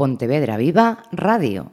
[0.00, 1.72] Pontevedra Viva Radio.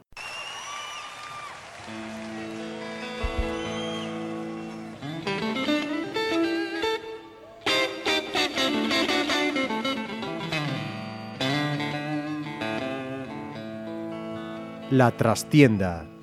[14.90, 16.15] La trastienda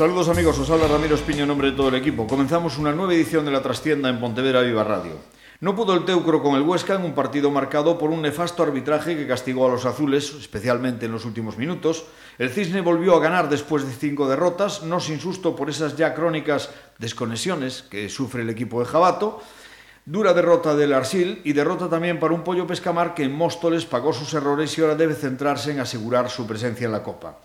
[0.00, 2.26] Saludos amigos, os habla Ramiro Espiño nombre de todo el equipo.
[2.26, 5.16] Comenzamos una nueva edición de La Trastienda en Pontevedra Viva Radio.
[5.60, 9.14] No pudo el Teucro con el Huesca en un partido marcado por un nefasto arbitraje
[9.14, 12.06] que castigó a los azules, especialmente en los últimos minutos.
[12.38, 16.14] El Cisne volvió a ganar después de cinco derrotas, no sin susto por esas ya
[16.14, 19.42] crónicas desconexiones que sufre el equipo de Jabato.
[20.06, 24.14] Dura derrota del Arsil y derrota también para un pollo pescamar que en Móstoles pagó
[24.14, 27.36] sus errores y ahora debe centrarse en asegurar su presencia en la Copa.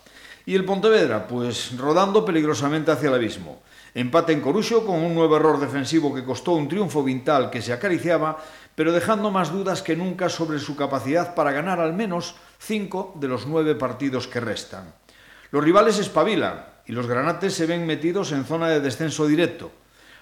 [0.48, 3.62] Y el Pontevedra, pues rodando peligrosamente hacia el abismo.
[3.94, 7.72] Empate en Coruxo con un nuevo error defensivo que costó un triunfo vital que se
[7.72, 8.38] acariciaba,
[8.76, 13.26] pero dejando más dudas que nunca sobre su capacidad para ganar al menos cinco de
[13.26, 14.94] los nueve partidos que restan.
[15.50, 19.72] Los rivales espabilan y los granates se ven metidos en zona de descenso directo.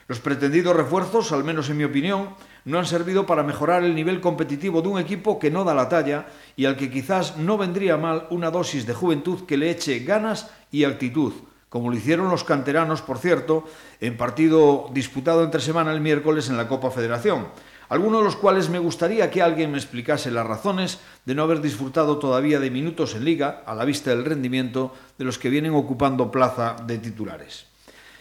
[0.08, 2.30] Los pretendidos refuerzos, al menos en mi opinión,
[2.64, 5.88] no han servido para mejorar el nivel competitivo de un equipo que no da la
[5.88, 6.26] talla
[6.56, 10.50] y al que quizás no vendría mal una dosis de juventud que le eche ganas
[10.70, 11.32] y actitud,
[11.68, 13.64] como lo hicieron los canteranos, por cierto,
[14.00, 17.48] en partido disputado entre semana el miércoles en la Copa Federación,
[17.88, 21.60] algunos de los cuales me gustaría que alguien me explicase las razones de no haber
[21.60, 25.74] disfrutado todavía de minutos en liga a la vista del rendimiento de los que vienen
[25.74, 27.66] ocupando plaza de titulares.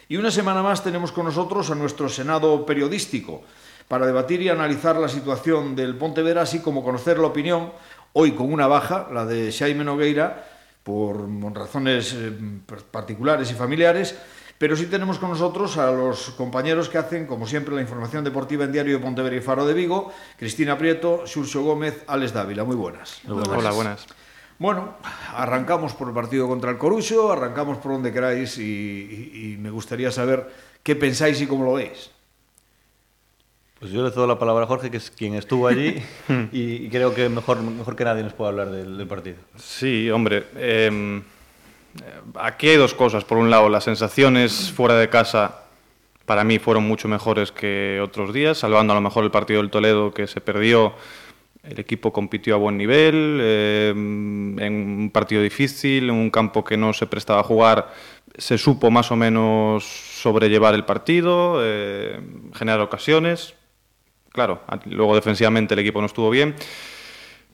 [0.08, 3.42] Y una semana más tenemos con nosotros a nuestro Senado periodístico,
[3.88, 7.72] para debatir y analizar la situación del Pontevedra, así como conocer la opinión,
[8.12, 10.46] hoy con una baja, la de Xaime Nogueira,
[10.82, 12.32] por razones eh,
[12.90, 14.16] particulares y familiares,
[14.58, 18.64] pero sí tenemos con nosotros a los compañeros que hacen, como siempre, la información deportiva
[18.64, 22.64] en Diario de Pontevedra y Faro de Vigo, Cristina Prieto, Xurxo Gómez, Alex Dávila.
[22.64, 23.20] Muy buenas.
[23.24, 23.58] Muy buenas.
[23.58, 24.06] Hola, buenas.
[24.58, 24.94] Bueno,
[25.34, 29.70] arrancamos por el partido contra el Corucho, arrancamos por donde queráis y, y, y me
[29.70, 30.48] gustaría saber
[30.84, 32.10] qué pensáis y cómo lo veis.
[33.84, 36.02] Pues yo le cedo la palabra a Jorge, que es quien estuvo allí,
[36.52, 39.36] y creo que mejor, mejor que nadie nos puede hablar del, del partido.
[39.56, 40.44] Sí, hombre.
[40.56, 41.20] Eh,
[42.36, 43.24] aquí hay dos cosas.
[43.24, 45.64] Por un lado, las sensaciones fuera de casa
[46.24, 49.70] para mí fueron mucho mejores que otros días, salvando a lo mejor el partido del
[49.70, 50.94] Toledo que se perdió.
[51.62, 56.78] El equipo compitió a buen nivel, eh, en un partido difícil, en un campo que
[56.78, 57.92] no se prestaba a jugar,
[58.38, 62.18] se supo más o menos sobrellevar el partido, eh,
[62.54, 63.54] generar ocasiones,
[64.34, 66.54] claro, luego defensivamente el equipo no estuvo bien.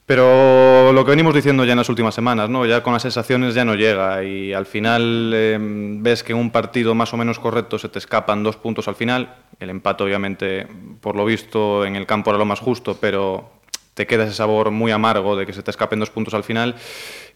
[0.05, 2.65] Pero lo que venimos diciendo ya en las últimas semanas, ¿no?
[2.65, 6.51] ya con las sensaciones ya no llega y al final eh, ves que en un
[6.51, 9.35] partido más o menos correcto se te escapan dos puntos al final.
[9.59, 10.67] El empate obviamente,
[10.99, 13.51] por lo visto, en el campo era lo más justo, pero
[13.93, 16.75] te queda ese sabor muy amargo de que se te escapen dos puntos al final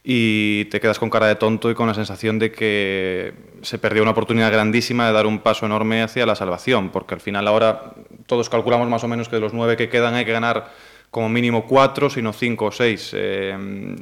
[0.03, 4.03] y te quedas con cara de tonto y con la sensación de que se perdió
[4.03, 7.94] una oportunidad grandísima de dar un paso enorme hacia la salvación, porque al final ahora
[8.25, 10.72] todos calculamos más o menos que de los nueve que quedan hay que ganar
[11.12, 13.12] como mínimo cuatro, sino cinco o seis.
[13.13, 13.52] Eh,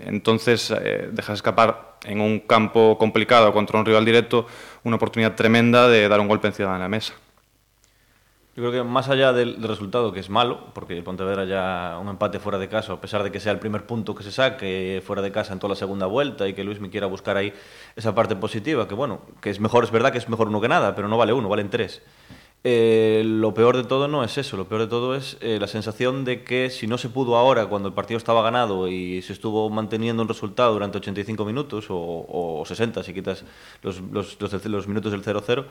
[0.06, 4.47] entonces eh, dejas escapar en un campo complicado contra un rival directo
[4.84, 7.13] una oportunidad tremenda de dar un golpe encima de la mesa.
[8.56, 12.40] Yo creo que más allá del, resultado, que es malo, porque Pontevedra ya un empate
[12.40, 15.23] fuera de casa, a pesar de que sea el primer punto que se saque fuera
[15.23, 17.51] de casa en toda la segunda vuelta y que Luis me quiera buscar ahí
[17.95, 20.67] esa parte positiva, que bueno, que es mejor, es verdad que es mejor uno que
[20.67, 22.03] nada, pero no vale uno, valen tres.
[22.66, 25.68] Eh, lo peor de todo no es eso, lo peor de todo es eh, la
[25.68, 29.34] sensación de que si no se pudo ahora, cuando el partido estaba ganado y se
[29.34, 33.44] estuvo manteniendo un resultado durante 85 minutos o, o 60, si quitas
[33.81, 34.02] los,
[34.88, 35.66] minutos del 0-0,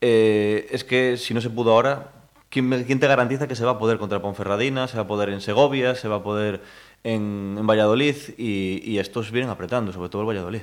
[0.00, 2.10] eh, es que si no se pudo ahora,
[2.48, 5.28] ¿quién, ¿quién, te garantiza que se va a poder contra Ponferradina, se va a poder
[5.28, 6.60] en Segovia, se va a poder
[7.04, 8.16] en, en Valladolid?
[8.36, 10.62] Y, y estos vienen apretando, sobre todo el Valladolid.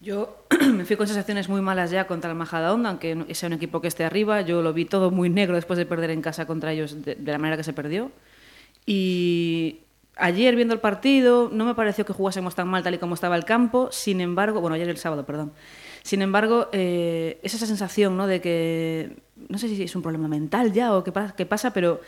[0.00, 0.44] Yo
[0.74, 3.88] me fui con sensaciones muy malas ya contra el Majadahonda, aunque sea un equipo que
[3.88, 4.42] esté arriba.
[4.42, 7.32] Yo lo vi todo muy negro después de perder en casa contra ellos de, de
[7.32, 8.12] la manera que se perdió.
[8.86, 9.80] Y
[10.16, 13.36] ayer viendo el partido no me pareció que jugásemos tan mal tal y como estaba
[13.36, 13.88] el campo.
[13.90, 15.52] Sin embargo, bueno, ayer el sábado, perdón.
[16.02, 18.26] Sin embargo, eh, es esa sensación ¿no?
[18.26, 19.16] de que,
[19.48, 22.00] no sé si es un problema mental ya o qué, qué pasa, pero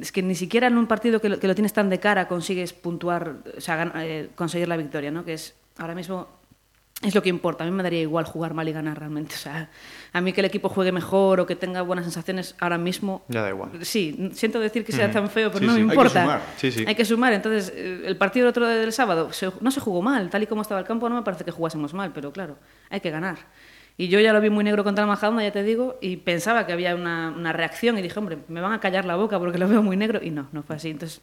[0.00, 2.28] es que ni siquiera en un partido que lo, que lo tienes tan de cara
[2.28, 5.24] consigues puntuar, o sea, eh, conseguir la victoria, ¿no?
[5.24, 6.28] que es ahora mismo
[7.04, 7.64] es lo que importa.
[7.64, 9.34] A mí me daría igual jugar mal y ganar realmente.
[9.34, 9.68] O sea,
[10.12, 13.24] a mí que el equipo juegue mejor o que tenga buenas sensaciones ahora mismo.
[13.28, 13.70] Ya da igual.
[13.82, 16.22] Sí, siento decir que sea tan feo, pero sí, no me importa.
[16.22, 16.42] Hay que sumar.
[16.56, 16.84] Sí, sí.
[16.86, 17.32] Hay que sumar.
[17.32, 20.30] Entonces, el partido del otro del sábado se, no se jugó mal.
[20.30, 22.56] Tal y como estaba el campo, no me parece que jugásemos mal, pero claro,
[22.90, 23.38] hay que ganar.
[23.96, 26.66] Y yo ya lo vi muy negro contra el Majadahonda, ya te digo, y pensaba
[26.66, 29.56] que había una, una reacción y dije, hombre, me van a callar la boca porque
[29.56, 30.20] lo veo muy negro.
[30.22, 30.90] Y no, no fue así.
[30.90, 31.20] Entonces,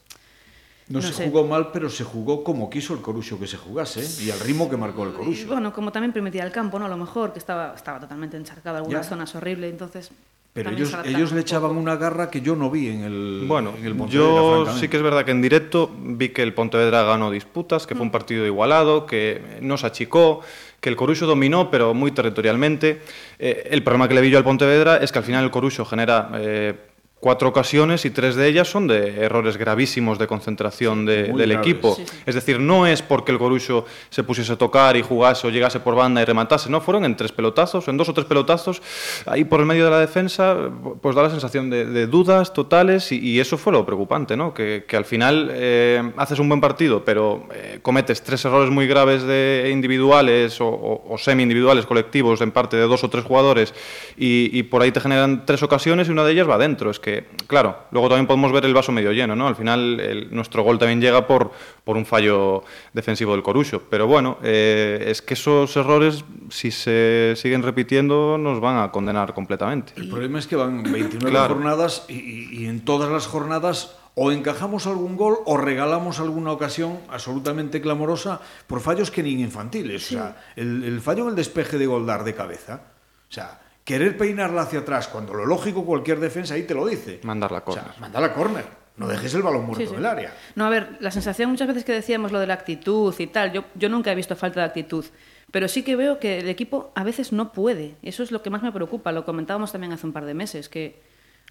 [0.87, 1.25] No, No se sé.
[1.25, 4.09] jugó mal, pero se jugó como quiso el Corucho que se jugase ¿eh?
[4.25, 5.47] y al ritmo que marcó el y Corucho.
[5.47, 6.85] bueno, como también permitía el campo, ¿no?
[6.85, 9.09] A lo mejor, que estaba, estaba totalmente encharcado, algunas Ya.
[9.09, 10.11] zonas horribles, entonces...
[10.53, 13.85] Pero ellos, ellos le echaban una garra que yo no vi en el, Bueno, en
[13.85, 17.31] el Pontevedra, yo sí que es verdad que en directo vi que el Pontevedra ganó
[17.31, 20.41] disputas, que fue un partido igualado, que no se achicó,
[20.81, 23.01] que el Corucho dominó, pero muy territorialmente.
[23.39, 25.85] Eh, el problema que le vi yo al Pontevedra es que al final el Corucho
[25.85, 26.75] genera eh,
[27.21, 31.57] cuatro ocasiones y tres de ellas son de errores gravísimos de concentración de- del graves.
[31.67, 31.95] equipo.
[31.95, 32.17] Sí, sí.
[32.25, 35.79] Es decir, no es porque el Corucho se pusiese a tocar y jugase o llegase
[35.79, 38.81] por banda y rematase, no, fueron en tres pelotazos, en dos o tres pelotazos,
[39.27, 40.57] ahí por el medio de la defensa,
[40.99, 44.53] pues da la sensación de, de dudas totales y, y eso fue lo preocupante, ¿no?
[44.53, 48.87] Que, que al final eh, haces un buen partido, pero eh, cometes tres errores muy
[48.87, 53.75] graves de individuales o, o- o semi-individuales, colectivos, en parte de dos o tres jugadores,
[54.17, 56.89] y, y por ahí te generan tres ocasiones y una de ellas va adentro.
[56.89, 57.10] Es que,
[57.47, 59.47] claro, luego también podemos ver el vaso medio lleno, ¿no?
[59.47, 61.51] Al final el- nuestro gol también llega por,
[61.83, 62.63] por un fallo
[62.93, 63.83] defensivo del Corucho.
[63.89, 69.33] Pero bueno, eh, es que esos errores, si se siguen repitiendo, nos van a condenar
[69.33, 69.93] completamente.
[69.95, 71.55] El problema es que van 29 Claro.
[71.55, 76.51] jornadas y, y- y en todas las jornadas o encajamos algún gol o regalamos alguna
[76.51, 80.05] ocasión absolutamente clamorosa por fallos que ni infantiles.
[80.07, 82.81] O sea, el, el fallo en el despeje de Goldar de cabeza.
[83.29, 87.19] O sea, querer peinarla hacia atrás cuando lo lógico cualquier defensa ahí te lo dice.
[87.23, 87.83] Mandar la O córner.
[87.85, 88.65] sea, manda la córner.
[88.97, 89.95] No dejes el balón muerto Sí, sí.
[89.95, 90.33] del área.
[90.55, 93.51] No, a ver, la sensación muchas veces que decíamos lo de la actitud y tal,
[93.51, 95.05] yo, yo nunca he visto falta de actitud,
[95.49, 97.95] pero sí que veo que el equipo a veces no puede.
[98.03, 100.67] Eso es lo que más me preocupa, lo comentábamos también hace un par de meses,
[100.69, 101.01] que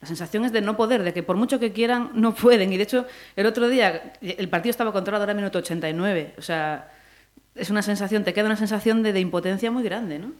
[0.01, 2.73] la sensación es de no poder, de que por mucho que quieran, no pueden.
[2.73, 3.07] Y de hecho,
[3.37, 6.93] el otro día el partido estaba controlado ahora minuto 89, o sea,
[7.55, 10.33] es una sensación, te queda una sensación de, de impotencia muy grande, ¿no?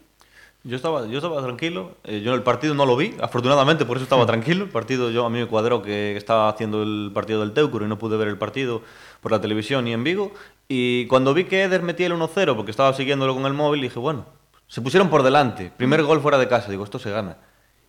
[0.63, 1.95] Yo estaba, yo estaba tranquilo.
[2.03, 4.63] eh, yo el partido no lo vi, afortunadamente, por eso estaba tranquilo.
[4.65, 7.89] El partido, yo a mí me cuadró que estaba haciendo el partido del Teucro y
[7.89, 8.83] no pude ver el partido
[9.21, 10.31] por la televisión ni en Vigo.
[10.67, 13.97] Y cuando vi que Eder metía el 1-0, porque estaba siguiéndolo con el móvil, dije,
[13.97, 14.25] bueno,
[14.67, 15.71] se pusieron por delante.
[15.75, 16.69] Primer gol fuera de casa.
[16.69, 17.37] Digo, esto se gana.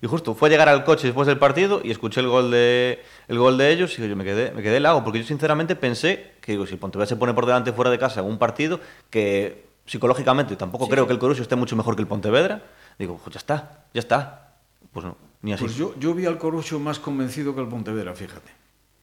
[0.00, 3.04] Y justo fue a llegar al coche después del partido y escuché el gol de,
[3.28, 6.32] el gol de ellos y yo me quedé, me quedé helado, porque yo sinceramente pensé
[6.40, 8.80] que digo, si Pontevedra se pone por delante fuera de casa en un partido
[9.10, 12.62] que psicológicamente tampoco creo que el Corucho esté mucho mejor que el Pontevedra,
[12.98, 14.56] digo, pues ya está, ya está.
[14.92, 15.64] Pues no, ni así.
[15.64, 18.50] Pues yo, yo vi al Corucho más convencido que al Pontevedra, fíjate.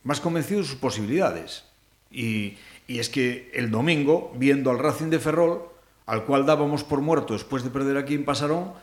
[0.04, 1.66] Más convencido de sus posibilidades.
[2.12, 5.64] Y, y es que el domingo, viendo al Racing de Ferrol,
[6.06, 8.74] al cual dábamos por muerto después de perder aquí en Pasarón,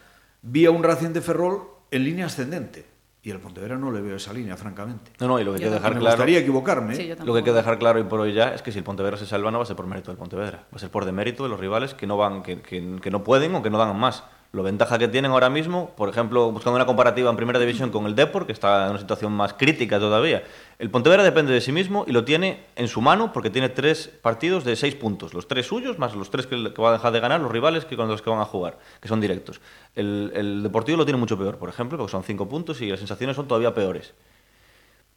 [0.42, 2.86] vi a un Racing de Ferrol en línea ascendente.
[3.26, 5.10] Y al Pontevedra no le veo esa línea, francamente.
[5.18, 6.14] No, no, y lo que hay Yo que dejar Me claro...
[6.14, 6.92] gustaría equivocarme.
[6.92, 6.96] ¿eh?
[6.96, 8.78] Sí, yo Lo que hay que dejar claro y por hoy ya es que si
[8.78, 10.90] el Pontevedra se salva no va a ser por mérito del Pontevedra, va a ser
[10.92, 13.70] por demérito de los rivales que no van, que, que- que no pueden o que
[13.70, 14.22] no dan más.
[14.52, 18.06] Lo ventaja que tienen ahora mismo, por ejemplo, buscando una comparativa en primera división con
[18.06, 20.44] el Depor, que está en una situación más crítica todavía.
[20.78, 24.08] El Pontevedra depende de sí mismo y lo tiene en su mano porque tiene tres
[24.22, 27.12] partidos de seis puntos, los tres suyos más los tres que, que va a dejar
[27.12, 29.60] de ganar los rivales que con los que van a jugar, que son directos.
[29.94, 32.98] El, el Deportivo lo tiene mucho peor, por ejemplo, porque son cinco puntos y las
[32.98, 34.14] sensaciones son todavía peores.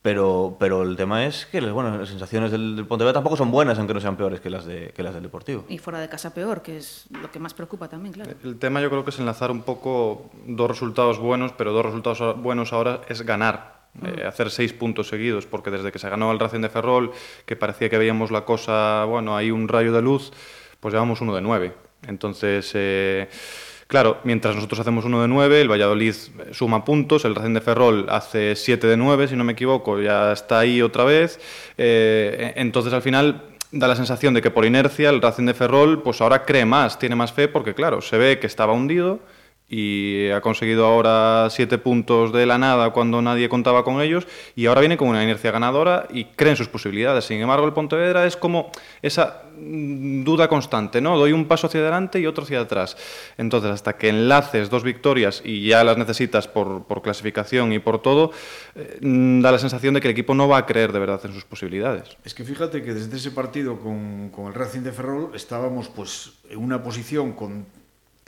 [0.02, 3.78] Pero, pero el tema es que bueno, las sensaciones del, del Pontevedra tampoco son buenas,
[3.80, 5.66] aunque no sean peores que las, de, que las del Deportivo.
[5.68, 8.32] Y fuera de casa peor, que es lo que más preocupa también, claro.
[8.44, 12.42] El tema yo creo que es enlazar un poco dos resultados buenos, pero dos resultados
[12.42, 13.78] buenos ahora es ganar.
[14.04, 17.12] eh, hacer seis puntos seguidos, porque desde que se ganó el Racing de Ferrol,
[17.46, 20.32] que parecía que veíamos la cosa, bueno, hay un rayo de luz,
[20.80, 21.74] pues llevamos uno de nueve.
[22.08, 23.28] Entonces, eh,
[23.90, 27.62] claro, mientras nosotros hacemos uno de nueve, el Valladolid eh, suma puntos, el Racing de
[27.62, 31.40] Ferrol hace siete de nueve, si no me equivoco, ya está ahí otra vez.
[31.76, 36.02] Eh, entonces, al final, da la sensación de que por inercia el Racing de Ferrol
[36.02, 39.20] pues ahora cree más, tiene más fe porque claro, se ve que estaba hundido
[39.70, 44.66] y ha conseguido ahora siete puntos de la nada cuando nadie contaba con ellos y
[44.66, 47.26] ahora viene con una inercia ganadora y cree en sus posibilidades.
[47.26, 48.72] Sin embargo, el Pontevedra es como
[49.04, 51.18] esa mm, duda constante, ¿no?
[51.18, 52.98] Doy un paso hacia adelante y otro hacia atrás.
[53.38, 58.02] Entonces, hasta que enlaces dos victorias y ya las necesitas por, por clasificación y por
[58.02, 58.32] todo,
[58.76, 61.22] eh, mm, da la sensación de que el equipo no va a creer de verdad
[61.26, 62.18] en sus posibilidades.
[62.26, 66.32] Es que fíjate que desde ese partido con, con el Racing de Ferrol estábamos pues
[66.50, 67.79] en una posición con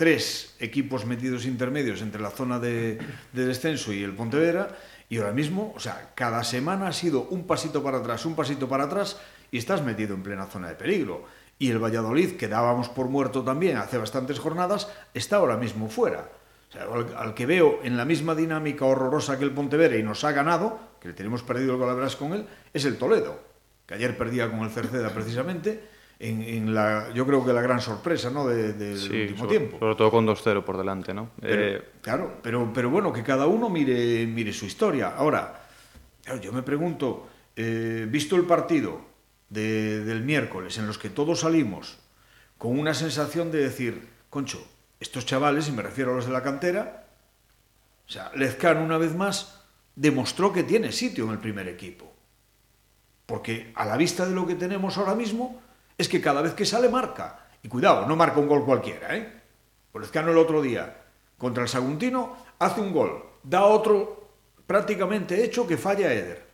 [0.01, 2.97] tres equipos metidos intermedios entre la zona de,
[3.33, 4.75] de descenso y el Pontevedra
[5.09, 8.67] y ahora mismo, o sea, cada semana ha sido un pasito para atrás, un pasito
[8.67, 11.25] para atrás y estás metido en plena zona de peligro.
[11.59, 16.31] Y el Valladolid, que dábamos por muerto también hace bastantes jornadas, está ahora mismo fuera.
[16.69, 16.87] O sea,
[17.19, 20.79] al, que veo en la misma dinámica horrorosa que el Pontevedra y nos ha ganado,
[20.99, 23.39] que le tenemos perdido el verás con él, es el Toledo,
[23.85, 25.90] que ayer perdía con el Cerceda precisamente.
[26.21, 28.47] En, en la, yo creo que la gran sorpresa ¿no?
[28.47, 29.79] de- del Sí, último sobre, tiempo.
[29.79, 31.31] sobre todo con 2-0 por delante, ¿no?
[31.41, 35.15] Pero, Eh, claro, pero, pero bueno, que cada uno mire, mire su historia.
[35.15, 35.67] Ahora,
[36.41, 39.01] yo me pregunto, eh, visto el partido
[39.49, 41.97] de- del miércoles en los que todos salimos
[42.57, 44.63] con una sensación de decir, concho,
[44.99, 47.07] estos chavales, y me refiero a los de la cantera,
[48.07, 49.61] o sea, Lezcano una vez más
[49.95, 52.13] demostró que tiene sitio en el primer equipo.
[53.25, 55.59] Porque a la vista de lo que tenemos ahora mismo,
[56.01, 57.47] es que cada vez que sale marca.
[57.63, 59.41] Y cuidado, no marca un gol cualquiera, ¿eh?
[59.91, 61.03] Pues Lezcano el otro día,
[61.37, 64.29] contra el Saguntino, hace un gol, da otro
[64.65, 66.47] prácticamente hecho que falla Eder.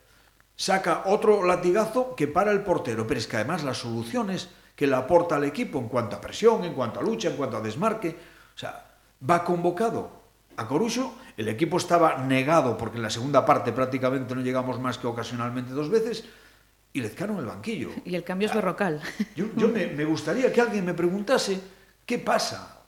[0.56, 4.96] Saca otro latigazo que para el portero, pero es que además las soluciones que le
[4.96, 8.10] aporta al equipo en cuanto a presión, en cuanto a lucha, en cuanto a desmarque,
[8.10, 10.12] o sea, va convocado
[10.58, 14.98] a Corucho, el equipo estaba negado porque en la segunda parte prácticamente no llegamos más
[14.98, 16.26] que ocasionalmente dos veces,
[16.98, 17.90] y Lezcano en el banquillo.
[18.06, 19.02] Y el cambio es berrocal.
[19.36, 21.60] Yo, yo me, me gustaría que alguien me preguntase
[22.06, 22.80] qué pasa.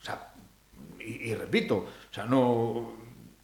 [0.00, 0.32] O sea,
[1.00, 2.92] y, y repito, o sea, no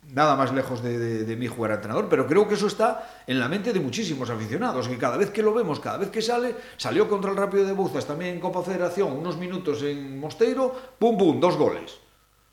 [0.08, 3.22] nada más lejos de, de, de mí jugar a entrenador, pero creo que eso está
[3.26, 6.20] en la mente de muchísimos aficionados, que cada vez que lo vemos, cada vez que
[6.20, 10.74] sale, salió contra el Rápido de Buzas también en Copa Federación, unos minutos en Mosteiro,
[10.98, 11.92] pum pum, dos goles.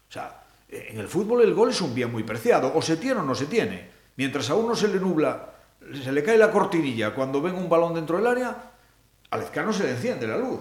[0.08, 3.20] O sea, en el fútbol el gol es un bien muy preciado, o se tiene
[3.20, 3.89] o no se tiene.
[4.16, 5.59] Mientras a uno se le nubla,
[5.93, 8.72] se le cae la cortinilla cuando ven un balón dentro del área,
[9.29, 10.60] a Lezcano se le enciende la luz.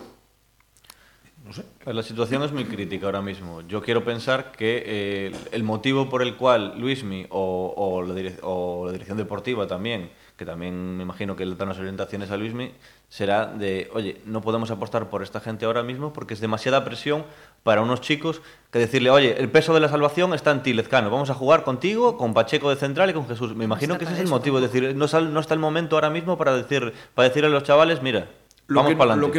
[1.44, 1.64] No sé.
[1.82, 3.62] Pues La situación es muy crítica ahora mismo.
[3.62, 9.16] Yo quiero pensar que eh, el motivo por el cual Luismi o, o la dirección
[9.16, 12.72] deportiva también, que también me imagino que le dan las orientaciones a Luismi,
[13.08, 17.24] será de, oye, no podemos apostar por esta gente ahora mismo porque es demasiada presión
[17.64, 18.40] para unos chicos
[18.70, 21.64] que decirle, oye, el peso de la salvación está en ti, Lezcano, vamos a jugar
[21.64, 23.56] contigo, con Pacheco de central y con Jesús.
[23.56, 25.60] Me imagino está que ese es el motivo, es decir, no, sal- no está el
[25.60, 28.28] momento ahora mismo para decir para decirle a los chavales, mira,
[28.68, 29.26] Lo vamos que, para adelante.
[29.26, 29.32] lo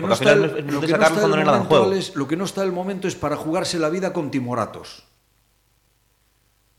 [2.28, 5.04] que no está el momento es para jugarse la vida con timoratos.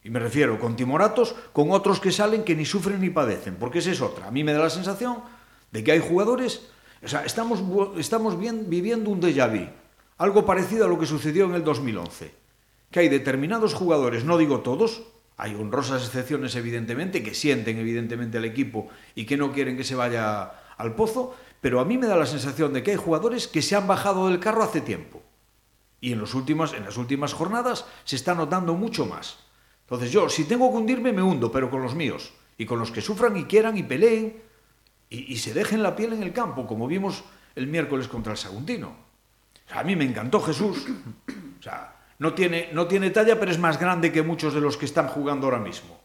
[0.02, 3.80] Y me refiero con timoratos, con otros que salen que ni sufren ni padecen, porque
[3.80, 4.28] esa es otra.
[4.28, 5.18] A mí me da la sensación
[5.70, 6.68] de que hay jugadores,
[7.02, 7.62] o sea, estamos,
[7.98, 9.68] estamos bien, viviendo un déjà vu,
[10.16, 12.34] algo parecido a lo que sucedió en el 2011,
[12.90, 15.02] que hay determinados jugadores, no digo todos,
[15.36, 19.94] hay honrosas excepciones evidentemente, que sienten evidentemente al equipo y que no quieren que se
[19.94, 23.62] vaya al pozo, pero a mí me da la sensación de que hay jugadores que
[23.62, 25.22] se han bajado del carro hace tiempo.
[26.00, 29.38] Y en, los últimos, en las últimas jornadas se está notando mucho más.
[29.90, 32.32] Entonces yo, si tengo que hundirme, me hundo, pero con los míos.
[32.56, 34.40] Y con los que sufran y quieran y peleen
[35.08, 37.24] y, se dejen la piel en el campo, como vimos
[37.56, 38.94] el miércoles contra el Saguntino.
[39.72, 40.86] A mí me encantó Jesús.
[41.58, 44.76] O sea, no tiene, no tiene talla, pero es más grande que muchos de los
[44.76, 46.00] que están jugando ahora mismo.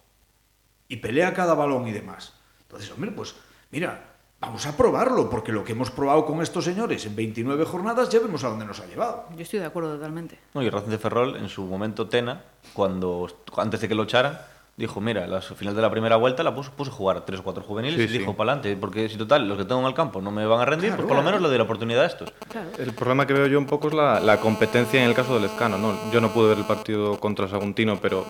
[0.88, 2.34] Y pelea cada balón y demás.
[2.64, 3.36] Entonces, hombre, pues
[3.70, 4.15] mira,
[4.46, 8.20] vamos a probarlo, porque lo que hemos probado con estos señores en 29 jornadas ya
[8.20, 9.26] vemos a dónde nos ha llevado.
[9.36, 10.38] Yo estoy de acuerdo totalmente.
[10.54, 14.40] No, y Racing de Ferrol, en su momento Tena, cuando antes de que lo echaran,
[14.78, 17.44] dijo, mira, la final de la primera vuelta la puso, puso a jugar tres o
[17.44, 18.18] cuatro juveniles Sí, y sí.
[18.20, 20.60] dijo, para adelante, porque si total, los que tengo en el campo no me van
[20.60, 22.34] a rendir, Claro, pues por lo menos le doy la oportunidad a estos.
[22.50, 22.70] Claro.
[22.78, 25.42] El problema que veo yo un poco es la, la competencia en el caso de
[25.42, 25.78] Lezcano.
[25.78, 25.94] ¿no?
[26.12, 28.26] Yo no pude ver el partido contra el Saguntino, pero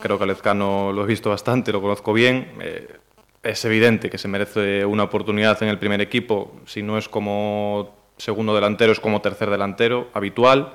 [0.00, 2.54] creo que a Lezcano lo he visto bastante, lo conozco bien.
[2.60, 2.88] Eh,
[3.42, 7.94] es evidente que se merece una oportunidad en el primer equipo, si no es como
[8.16, 10.74] segundo delantero, es como tercer delantero habitual.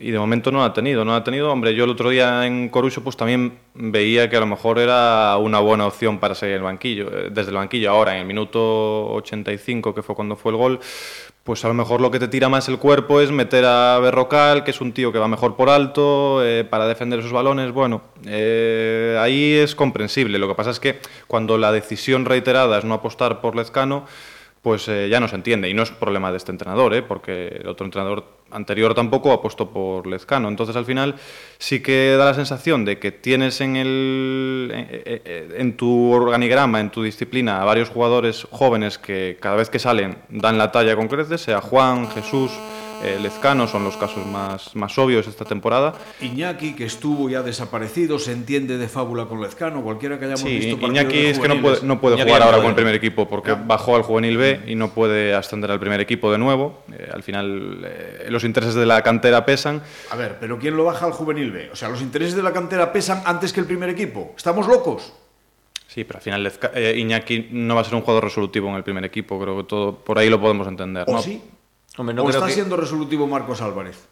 [0.00, 1.52] Y de momento no ha tenido, no ha tenido.
[1.52, 5.36] Hombre, yo el otro día en Corucho pues también veía que a lo mejor era
[5.36, 7.08] una buena opción para seguir el banquillo.
[7.14, 10.80] Eh, Desde el banquillo ahora, en el minuto 85, que fue cuando fue el gol,
[11.44, 14.62] pues a lo mejor lo que te tira más el cuerpo es meter a Berrocal,
[14.62, 17.72] que es un tío que va mejor por alto, eh, para defender esos balones.
[17.72, 20.38] Bueno, eh, ahí es comprensible.
[20.38, 24.06] Lo que pasa es que cuando la decisión reiterada es no apostar por Lezcano,
[24.62, 25.68] pues eh, ya no se entiende.
[25.68, 27.02] Y no es problema de este entrenador, ¿eh?
[27.02, 30.48] porque el otro entrenador anterior tampoco apostó por Lezcano.
[30.48, 31.16] Entonces, al final,
[31.58, 36.78] sí que da la sensación de que tienes en, el, en, en- en tu organigrama,
[36.80, 40.94] en tu disciplina, a varios jugadores jóvenes que cada vez que salen dan la talla
[40.96, 42.52] con creces, sea Juan, Jesús,
[43.02, 45.94] eh, Lezcano, son los casos más, más obvios esta temporada.
[46.20, 50.58] Iñaki, que estuvo ya desaparecido, se entiende de fábula con Lezcano, cualquiera que hayamos Sí,
[50.58, 52.62] visto Iñaki de es que no puede, no puede Iñaki jugar ahora puede.
[52.62, 56.00] con el primer equipo porque bajó al juvenil B y no puede ascender al primer
[56.00, 56.82] equipo de nuevo.
[56.92, 59.82] Eh, al final, eh, los intereses de la cantera pesan.
[60.10, 61.70] A ver, pero ¿quién lo baja al juvenil B?
[61.72, 64.32] O sea, los intereses de la cantera pesan antes que el primer equipo.
[64.36, 65.12] ¿Estamos locos?
[65.88, 68.76] Sí, pero al final Lezca- eh, Iñaki no va a ser un jugador resolutivo en
[68.76, 69.38] el primer equipo.
[69.38, 71.04] Creo que todo por ahí lo podemos entender.
[71.06, 71.20] ¿O ¿no?
[71.22, 71.42] sí?
[71.98, 74.08] Hombre, no ¿O creo está que- siendo resolutivo Marcos Álvarez?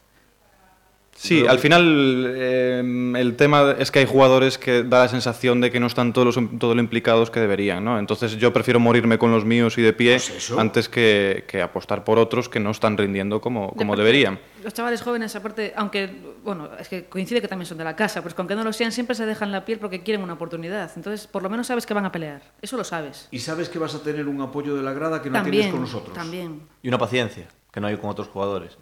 [1.16, 5.70] Sí, al final eh, el tema es que hay jugadores que da la sensación de
[5.70, 7.99] que no están todos los, todo lo implicados que deberían, ¿no?
[7.99, 12.04] Entonces yo prefiero morirme con los míos y de pie Pues antes que, que apostar
[12.04, 14.38] por otros que no están rindiendo como, como deberían.
[14.64, 16.10] Los chavales jóvenes, aparte, aunque,
[16.42, 18.72] bueno, es que coincide que también son de la casa, pues con que no lo
[18.72, 20.90] sean, siempre se dejan la piel porque quieren una oportunidad.
[20.96, 22.40] Entonces, por lo menos sabes que van a pelear.
[22.62, 23.28] Eso lo sabes.
[23.30, 25.70] Y sabes que vas a tener un apoyo de la grada que no también, tienes
[25.72, 26.14] con nosotros.
[26.14, 26.62] también.
[26.82, 28.76] Y una paciencia, que no hay con otros jugadores.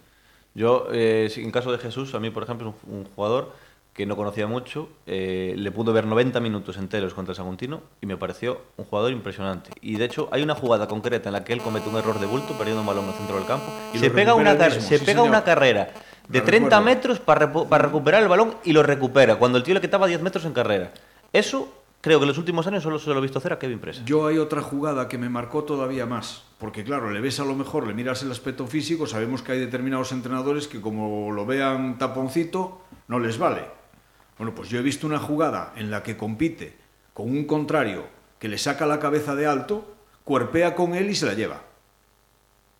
[0.54, 3.52] Yo, eh, en caso de Jesús, a mí, por ejemplo, es un, un jugador
[3.92, 8.06] que no conocía mucho, eh, le pudo ver 90 minutos enteros contra el Saguntino y
[8.06, 9.70] me pareció un jugador impresionante.
[9.80, 12.26] Y de hecho, hay una jugada concreta en la que él comete un error de
[12.26, 14.98] bulto, perdiendo un balón en el centro del campo, Y se pega, una, mismo, se
[14.98, 15.28] sí, pega señor.
[15.28, 15.90] una carrera
[16.28, 16.84] de Lo 30 recuerdo.
[16.84, 20.22] metros para, para recuperar el balón y lo recupera, cuando el tío le quitaba 10
[20.22, 20.92] metros en carrera.
[21.32, 21.68] Eso,
[22.00, 24.02] creo que en los últimos años solo se lo he visto hacer a Kevin Presa.
[24.04, 27.54] Yo hay otra jugada que me marcó todavía más, porque claro, le ves a lo
[27.54, 31.98] mejor, le miras el aspecto físico, sabemos que hay determinados entrenadores que como lo vean
[31.98, 33.62] taponcito, no les vale.
[34.36, 36.76] Bueno, pues yo he visto una jugada en la que compite
[37.12, 38.04] con un contrario
[38.38, 41.64] que le saca la cabeza de alto, cuerpea con él y se la lleva.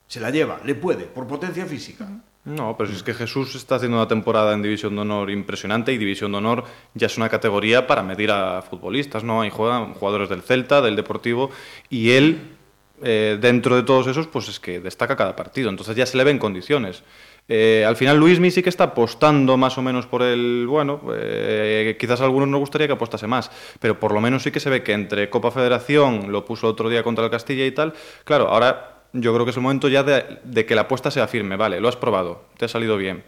[0.06, 2.08] Se la lleva, le puede, por potencia física.
[2.48, 5.92] No, pero si es que Jesús está haciendo una temporada en División de Honor impresionante
[5.92, 6.64] y División de Honor
[6.94, 9.42] ya es una categoría para medir a futbolistas, ¿no?
[9.42, 11.50] Ahí juegan jugadores del Celta, del Deportivo
[11.90, 12.56] y él,
[13.02, 16.24] eh, dentro de todos esos, pues es que destaca cada partido, entonces ya se le
[16.24, 17.02] ve en condiciones.
[17.48, 21.98] Eh, al final Luismi sí que está apostando más o menos por el, bueno, eh,
[22.00, 24.70] quizás a algunos nos gustaría que apostase más, pero por lo menos sí que se
[24.70, 27.92] ve que entre Copa Federación, lo puso otro día contra el Castilla y tal,
[28.24, 31.28] claro, ahora yo creo que es el momento ya de, de que la apuesta sea
[31.28, 33.22] firme, vale, lo has probado, te ha salido bien.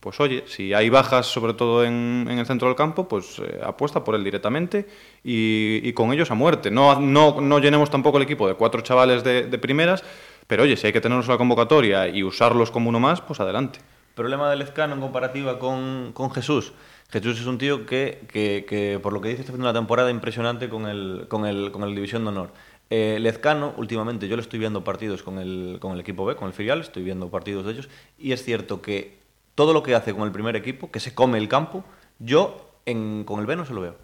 [0.00, 3.60] Pues oye, si hay bajas, sobre todo en, en el centro del campo, pues eh,
[3.62, 4.88] apuesta por él directamente
[5.22, 6.72] y, y con ellos a muerte.
[6.72, 10.02] No, no, no llenemos tampoco el equipo de cuatro chavales de, de primeras,
[10.48, 13.38] pero oye, si hay que tenerlos en la convocatoria y usarlos como uno más, pues
[13.38, 13.78] adelante.
[14.16, 16.72] Problema de Lezcano en comparativa con, con Jesús.
[17.08, 20.10] Jesús es un tío que, que, que, por lo que dice, está haciendo una temporada
[20.10, 22.50] impresionante con el, con el, con el División de Honor.
[22.94, 26.48] Eh, Lezcano, últimamente, yo le estoy viendo partidos con el, con el equipo B, con
[26.48, 29.16] el filial, estoy viendo partidos de ellos, y es cierto que
[29.54, 31.84] todo lo que hace con el primer equipo, que se come el campo,
[32.18, 33.94] yo en, con el B no se lo veo.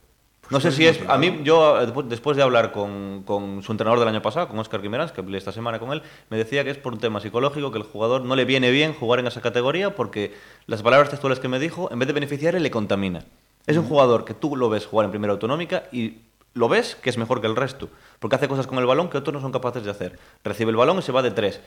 [0.48, 1.06] No sé si es.
[1.06, 4.58] A mí, yo, eh, después- de hablar con, con su entrenador del año pasado, con
[4.58, 7.20] Oscar Guimerans, que hablé esta semana con él, me decía que es por un tema
[7.20, 10.32] psicológico, que el jugador no le viene bien jugar en esa categoría porque
[10.66, 13.22] las palabras textuales que me dijo, en vez de beneficiarle, le contamina.
[13.66, 16.14] Es un jugador que tú lo ves jugar en primera autonómica y
[16.58, 19.18] lo ves que es mejor que el resto, porque hace cosas con el balón que
[19.18, 20.18] otros no son capaces de hacer.
[20.44, 21.60] Recibe el balón y se va de tres.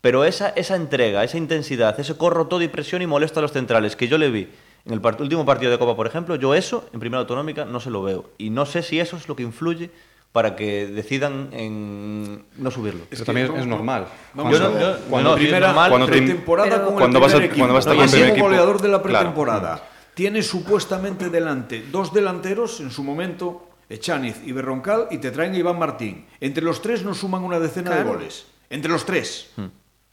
[0.00, 3.52] Pero esa, esa entrega, esa intensidad, ese corro todo y presión y molesta a los
[3.52, 4.48] centrales que yo le vi
[4.84, 7.80] en el part- último partido de Copa, por ejemplo, yo eso en primera autonómica no
[7.80, 8.30] se lo veo.
[8.38, 9.90] Y no sé si eso es lo que influye
[10.32, 13.04] para que decidan en no subirlo.
[13.10, 14.06] Pero también es- normal.
[14.34, 14.80] Vamos Yo no- a ver.
[14.82, 17.32] yo- cuando no, sí, es primera normal, cuando te- pretemporada pero- con el cuando vas
[17.32, 18.46] primer a- cuando vas a estar equipo, con el primer máximo equipo.
[18.46, 19.18] goleador de la Claro.
[19.18, 25.54] pretemporada, tiene supuestamente delante dos delanteros en su momento, Echaniz y Berroncal, y te traen
[25.54, 26.26] a Iván Martín.
[26.40, 28.46] Entre los tres nos suman una decena de goles.
[28.68, 29.52] Entre los tres.
[29.56, 29.70] O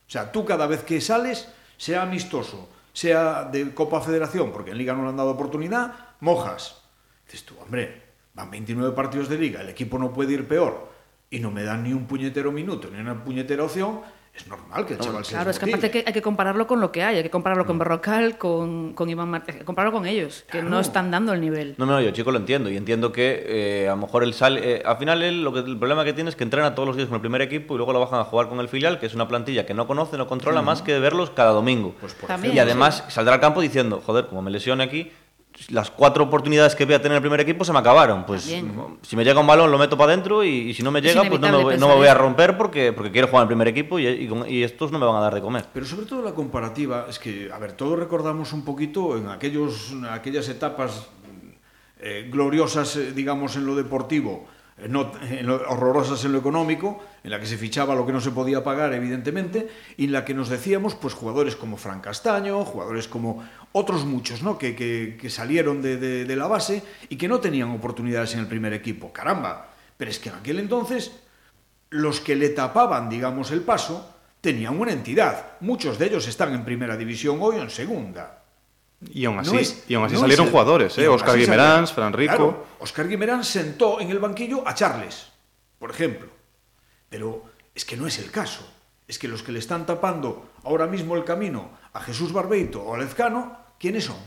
[0.08, 4.94] sea, tú cada vez que sales, sea amistoso, sea de Copa Federación, porque en Liga
[4.94, 6.82] no le han dado oportunidad, mojas.
[7.26, 8.02] Dices tú, hombre,
[8.34, 10.90] van 29 partidos de Liga, el equipo no puede ir peor
[11.30, 14.02] y no me dan ni un puñetero minuto, ni una puñetera opción,
[14.36, 16.82] es normal que el chaval se Claro, es que aparte que hay que compararlo con
[16.82, 19.98] lo que hay, hay que compararlo con Berrocal, con, con Iván Martínez, hay que compararlo
[19.98, 21.76] con ellos, que no están dando el nivel.
[21.78, 24.78] No, no, yo chico lo entiendo y entiendo que eh, a lo mejor él sale,
[24.78, 26.98] eh, al final él, lo que, el problema que tiene es que entrena todos los
[26.98, 29.06] días con el primer equipo y luego lo bajan a jugar con el filial, que
[29.06, 31.96] es una plantilla que no conoce, no controla más que de verlos cada domingo.
[32.02, 35.12] Pues por También, y además saldrá al campo diciendo, joder, como me lesione aquí,
[35.70, 38.26] las cuatro oportunidades que voy a tener en el primer equipo se me acabaron.
[38.26, 38.98] Pues También.
[39.02, 41.24] si me llega un balón lo meto para adentro y, y, si no me llega
[41.24, 43.68] pues no me, no me, voy a romper porque, porque quiero jugar en el primer
[43.68, 45.66] equipo y, y, y, estos no me van a dar de comer.
[45.74, 49.92] Pero sobre todo la comparativa es que, a ver, todos recordamos un poquito en, aquellos,
[49.92, 51.08] en aquellas etapas
[52.00, 54.48] eh, gloriosas, eh, digamos, en lo deportivo.
[54.90, 58.20] No, en lo- horrorosas en lo económico, en la que se fichaba lo que no
[58.20, 62.66] se podía pagar, evidentemente, y en la que nos decíamos, pues, jugadores como Fran Castaño,
[62.66, 67.16] jugadores como otros muchos, ¿no?, que, que- que salieron de, de- de la base y
[67.16, 69.14] que no tenían oportunidades en el primer equipo.
[69.14, 71.12] Caramba, pero es que en aquel entonces
[71.90, 74.12] los que le tapaban, digamos, el paso,
[74.42, 75.54] tenían una entidad.
[75.62, 78.44] Muchos de ellos están en primera división hoy o en segunda.
[79.12, 81.08] Y aún así, No es- y aún así no salieron el- jugadores, ¿eh?
[81.08, 81.38] Oscar.
[81.94, 82.34] Fran Rico.
[82.36, 85.28] Claro, Oscar Guimerán sentó en el banquillo a Charles,
[85.80, 86.28] por ejemplo.
[87.10, 87.44] Pero
[87.76, 88.68] es que no es el caso.
[89.08, 92.96] Es que los que le están tapando ahora mismo el camino a Jesús Barbeito o
[92.96, 94.18] a Lezcano, ¿quiénes son?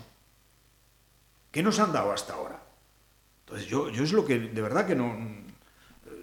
[1.51, 2.63] ¿Qué nos han dado hasta ahora?
[3.45, 5.17] Entonces yo, yo es lo que de verdad que no,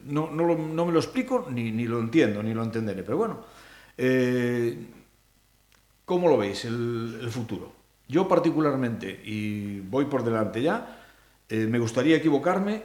[0.05, 3.03] no, no, lo- no me lo explico ni, ni lo entiendo, ni lo entenderé.
[3.03, 3.43] Pero bueno,
[3.97, 4.77] eh,
[6.05, 7.73] ¿cómo lo veis el, el futuro?
[8.08, 11.02] Yo particularmente, y voy por delante ya,
[11.50, 12.84] eh, me gustaría equivocarme,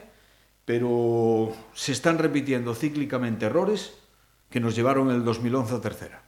[0.65, 3.95] pero se están repitiendo cíclicamente errores
[4.49, 6.23] que nos llevaron el 2011 a tercera.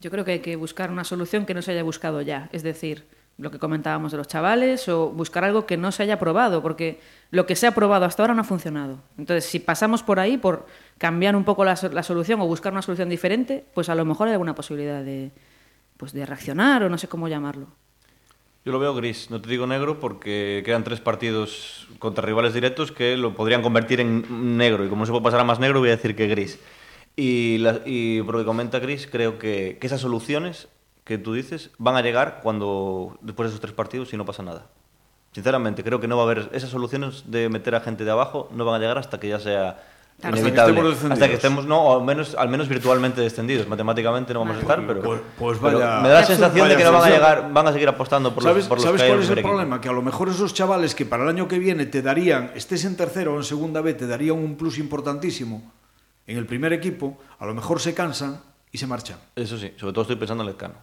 [0.00, 2.48] Yo creo que hay que buscar una solución que no se haya buscado ya.
[2.52, 6.18] Es decir, lo que comentábamos de los chavales o buscar algo que no se haya
[6.18, 7.00] probado, porque
[7.30, 9.00] lo que se ha probado hasta ahora no ha funcionado.
[9.16, 10.66] Entonces, si pasamos por ahí, por
[10.98, 14.28] cambiar un poco la, la solución o buscar una solución diferente, pues a lo mejor
[14.28, 15.30] hay alguna posibilidad de,
[15.98, 17.66] pues de reaccionar o no sé cómo llamarlo.
[18.64, 22.92] Yo lo veo gris, no te digo negro porque quedan tres partidos contra rivales directos
[22.92, 25.80] que lo podrían convertir en negro y como no se puede pasar a más negro
[25.80, 26.58] voy a decir que gris.
[27.16, 30.68] Y, la, y por lo que comenta Gris, creo que, que esas soluciones
[31.02, 34.44] que tú dices van a llegar cuando después de esos tres partidos y no pasa
[34.44, 34.66] nada.
[35.32, 38.48] Sinceramente, creo que no va a haber esas soluciones de meter a gente de abajo,
[38.52, 39.82] no van a llegar hasta que ya sea
[40.20, 40.72] Hasta que inevitable.
[40.72, 41.12] estemos descendidos.
[41.12, 43.68] hasta que estemos, no, o al menos, al menos virtualmente descendidos.
[43.68, 46.76] Matemáticamente no vamos a estar, pero, Pues- pues pero vaya- me da la sensación de
[46.76, 49.00] que no van a llegar, van a seguir apostando por ¿Sabes, los, por los ¿sabes
[49.02, 49.80] que cuál es el problema?
[49.80, 52.84] Que a lo mejor esos chavales que para el año que viene te darían, estés
[52.84, 55.72] en tercero o en segunda B, te darían un plus importantísimo
[56.26, 58.40] en el primer equipo, a lo mejor se cansan
[58.72, 59.18] y se marchan.
[59.36, 60.74] Eso sí, sobre todo estoy pensando en Lezcano.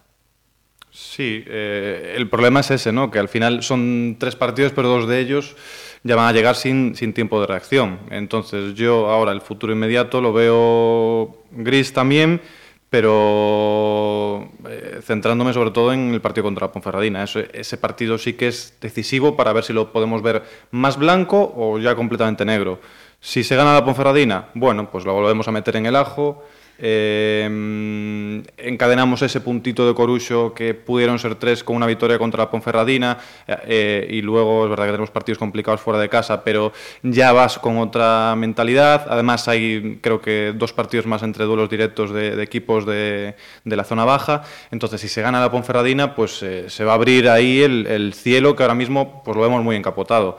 [0.90, 3.10] Sí, eh, el problema es ese, ¿no?
[3.10, 5.54] Que al final son tres partidos, pero dos de ellos
[6.02, 7.98] ya van a llegar sin, sin tiempo de reacción.
[8.10, 12.40] Entonces yo ahora el futuro inmediato lo veo gris también,
[12.90, 17.22] pero eh, centrándome sobre todo en el partido contra la Ponferradina.
[17.24, 21.52] Eso- ese partido sí que es decisivo para ver si lo podemos ver más blanco
[21.56, 22.80] o ya completamente negro.
[23.20, 26.44] Si se gana la Ponferradina, bueno, pues lo volvemos a meter en el ajo.
[26.78, 32.50] Eh, encadenamos ese puntito de Corucho que pudieron ser tres con una victoria contra la
[32.50, 36.72] Ponferradina eh, eh, y luego es verdad que tenemos partidos complicados fuera de casa, pero
[37.02, 39.06] ya vas con otra mentalidad.
[39.08, 43.34] Además hay creo que dos partidos más entre duelos directos de, equipos de,
[43.64, 44.42] la zona baja.
[44.70, 48.12] Entonces si se gana la Ponferradina pues eh, se va a abrir ahí el, el
[48.12, 50.38] cielo que ahora mismo pues lo vemos muy encapotado.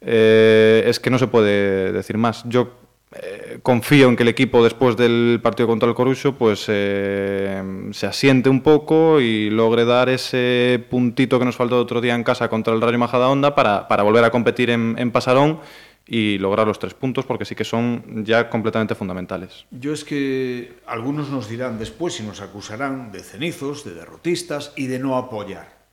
[0.00, 2.44] Es que no se puede decir más.
[2.46, 2.83] Yo
[3.22, 8.06] eh, confío en que el equipo después del partido contra el Corucho pues eh, se
[8.06, 12.48] asiente un poco y logre dar ese puntito que nos faltó otro día en casa
[12.48, 15.60] contra el Rayo Majadahonda para, para volver a competir en, en Pasarón
[16.06, 19.64] y lograr los tres puntos porque sí que son ya completamente fundamentales.
[19.70, 24.86] Yo es que algunos nos dirán después y nos acusarán de cenizos, de derrotistas y
[24.86, 25.84] de no apoyar.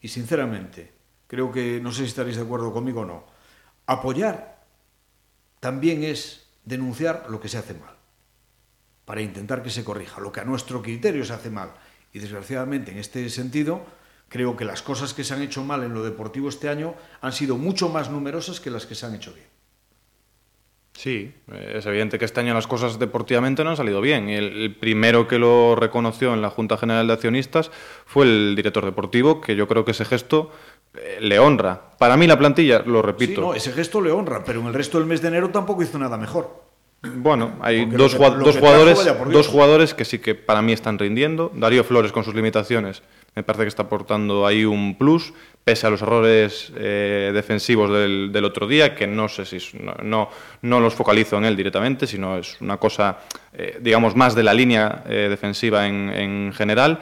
[0.00, 0.92] Y sinceramente,
[1.26, 3.24] creo que no sé si estaréis de acuerdo conmigo o no.
[3.86, 4.60] Apoyar
[5.58, 7.94] también es denunciar lo que se hace mal,
[9.04, 11.72] para intentar que se corrija, lo que a nuestro criterio se hace mal.
[12.12, 13.84] Y desgraciadamente, en este sentido,
[14.28, 17.32] creo que las cosas que se han hecho mal en lo deportivo este año han
[17.32, 19.46] sido mucho más numerosas que las que se han hecho bien.
[20.92, 21.32] Sí,
[21.72, 24.28] es evidente que este año las cosas deportivamente no han salido bien.
[24.28, 27.70] El, el primero que lo reconoció en la Junta General de Accionistas
[28.04, 30.50] fue el director deportivo, que yo creo que ese gesto
[31.20, 31.80] le honra.
[31.98, 34.74] Para mí la plantilla, lo Sí, repito, no, ese gesto le honra, pero en el
[34.74, 36.68] resto del mes de enero tampoco hizo nada mejor.
[37.02, 38.18] Bueno, hay Porque dos, que-
[38.60, 41.50] jugadores, dos jugadores que sí que para mí están rindiendo.
[41.54, 43.02] Darío Flores con sus limitaciones
[43.36, 45.32] me parece que está aportando ahí un plus,
[45.64, 49.72] pese a los errores eh, defensivos del, del otro día, que no sé si es-
[49.74, 50.28] no, no,
[50.62, 53.18] no los focalizo en él directamente, sino es una cosa,
[53.54, 56.98] eh, digamos, más de la línea eh, defensiva en, en general.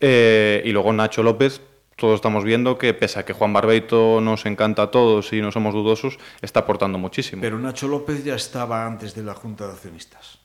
[0.00, 1.60] Y luego Nacho López,
[1.98, 5.50] todos estamos viendo que pese a que Juan Barbeito nos encanta a todos y no
[5.50, 7.42] somos dudosos, está aportando muchísimo.
[7.42, 10.38] Pero Nacho López ya estaba antes de la Junta de Accionistas.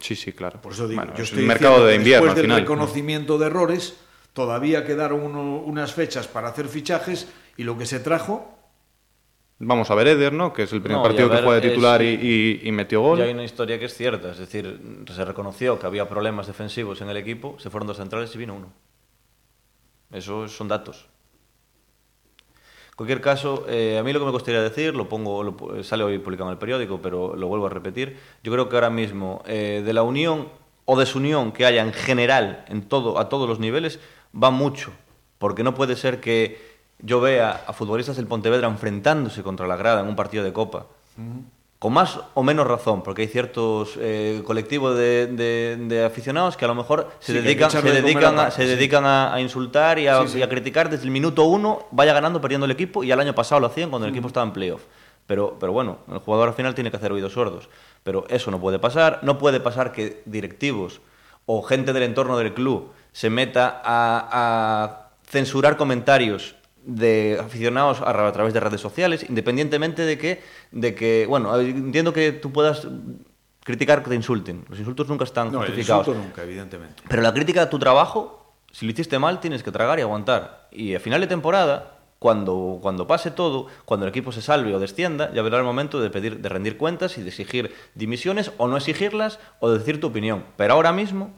[0.00, 0.60] Sí, sí, claro.
[0.60, 2.44] Por eso digo, Bueno, yo es estoy el mercado de que invierno después al del
[2.44, 2.60] final.
[2.60, 3.96] reconocimiento de errores,
[4.32, 8.52] todavía quedaron uno- unas fechas para hacer fichajes y lo que se trajo,
[9.58, 10.52] Vamos a ver Eder, ¿no?
[10.52, 12.72] Que es el primer No, y partido que juega de es- titular y, y- y
[12.72, 13.18] metió gol.
[13.20, 14.78] Ya hay una historia que es cierta, es decir,
[15.10, 18.54] se reconoció que había problemas defensivos en el equipo, se fueron dos centrales y vino
[18.54, 18.70] uno.
[20.16, 21.06] Eso son datos.
[22.88, 26.02] En cualquier caso, eh, a mí lo que me gustaría decir, lo pongo, lo sale
[26.02, 28.18] hoy publicado en el periódico, pero lo vuelvo a repetir.
[28.42, 30.48] Yo creo que ahora mismo, eh, de la unión
[30.86, 34.00] o desunión que haya en general en todo, a todos los niveles,
[34.32, 34.92] va mucho.
[35.36, 36.58] Porque no puede ser que
[37.00, 40.86] yo vea a futbolistas del Pontevedra enfrentándose contra la grada en un partido de Copa.
[41.78, 46.64] Con más o menos razón, porque hay ciertos eh, colectivos de, de- de aficionados que
[46.64, 48.68] a lo mejor se Sí, dedican, se dedican, a, se sí.
[48.68, 50.38] dedican a, a insultar y a, Sí, sí.
[50.38, 53.34] y a criticar desde el minuto uno, vaya ganando, perdiendo el equipo, y el año
[53.34, 54.82] pasado lo hacían cuando el equipo estaba en playoff.
[55.26, 57.68] Pero, pero bueno, el jugador al final tiene que hacer oídos sordos.
[58.02, 59.18] Pero eso no puede pasar.
[59.22, 61.00] No puede pasar que directivos
[61.44, 66.54] o gente del entorno del club se meta a, a censurar comentarios
[66.86, 71.54] de aficionados a, ra- a través de redes sociales, independientemente de que, de que, bueno,
[71.60, 72.86] entiendo que tú puedas
[73.64, 74.64] criticar que te insulten.
[74.68, 76.06] Los insultos nunca están no, el justificados.
[76.06, 77.02] insulto nunca, evidentemente.
[77.08, 80.68] Pero la crítica a tu trabajo Si lo hiciste mal, tienes que tragar y aguantar.
[80.70, 84.78] Y a final de temporada, cuando, cuando pase todo, cuando el equipo se salve o
[84.78, 88.68] descienda, ya verá el momento de pedir, de rendir cuentas y de exigir dimisiones o
[88.68, 90.44] no exigirlas o de decir tu opinión.
[90.56, 91.30] Pero ahora mismo,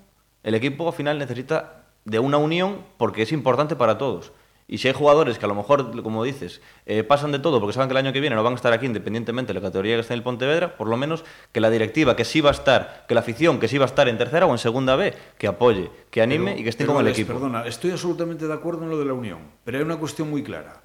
[0.43, 4.33] el equipo al final necesita de una unión porque es importante para todos.
[4.71, 7.73] Y si hay jugadores que a lo mejor, como dices, eh, pasan de todo porque
[7.73, 9.95] saben que el año que viene no van a estar aquí independientemente de la categoría
[9.95, 12.53] que está en el Pontevedra, por lo menos que la directiva, que sí va a
[12.53, 15.15] estar, que la afición, que sí va a estar en tercera o en segunda B,
[15.39, 17.33] que apoye, que anime Pero- y que esté con el equipo.
[17.33, 20.43] Perdona, estoy absolutamente de acuerdo en lo de la unión, pero hay una cuestión muy
[20.43, 20.83] clara.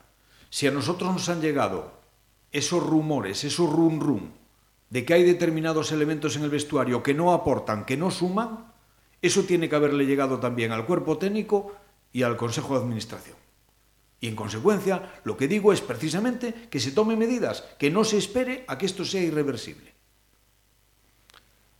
[0.50, 1.92] Si a nosotros nos han llegado
[2.54, 4.30] esos rumores, esos rum rum,
[4.90, 8.72] de que hay determinados elementos en el vestuario que no aportan, que no suman,
[9.22, 11.74] eso tiene que haberle llegado también al cuerpo técnico
[12.14, 13.43] y al Consejo de Administración.
[14.24, 18.18] Y en consecuencia, lo que digo es precisamente que se tomen medidas, que no se
[18.18, 19.94] espere a que esto sea irreversible.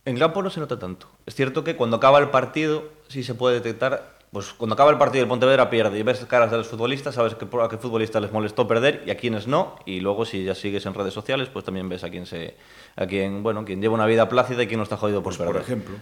[0.04, 1.08] En campo no se nota tanto.
[1.24, 4.98] Es cierto que cuando acaba el partido sí se puede detectar, pues cuando acaba el
[4.98, 8.20] partido el Pontevedra pierde y ves caras de los futbolistas, sabes que a qué futbolista
[8.20, 11.48] les molestó perder y a quienes no, y luego si ya sigues en redes sociales,
[11.50, 12.58] pues también ves a quien se
[12.96, 15.38] a quien, bueno, quien lleva una vida plácida y quien no está jodido por Pues,
[15.38, 15.54] perder.
[15.54, 15.94] por ejemplo.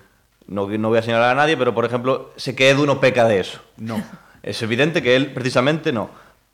[0.49, 3.29] No, no voy a señalar a nadie, pero por ejemplo, sé que Edu no peca
[3.29, 3.61] de eso.
[3.77, 4.03] No.
[4.43, 6.11] Es evidente que él precisamente no.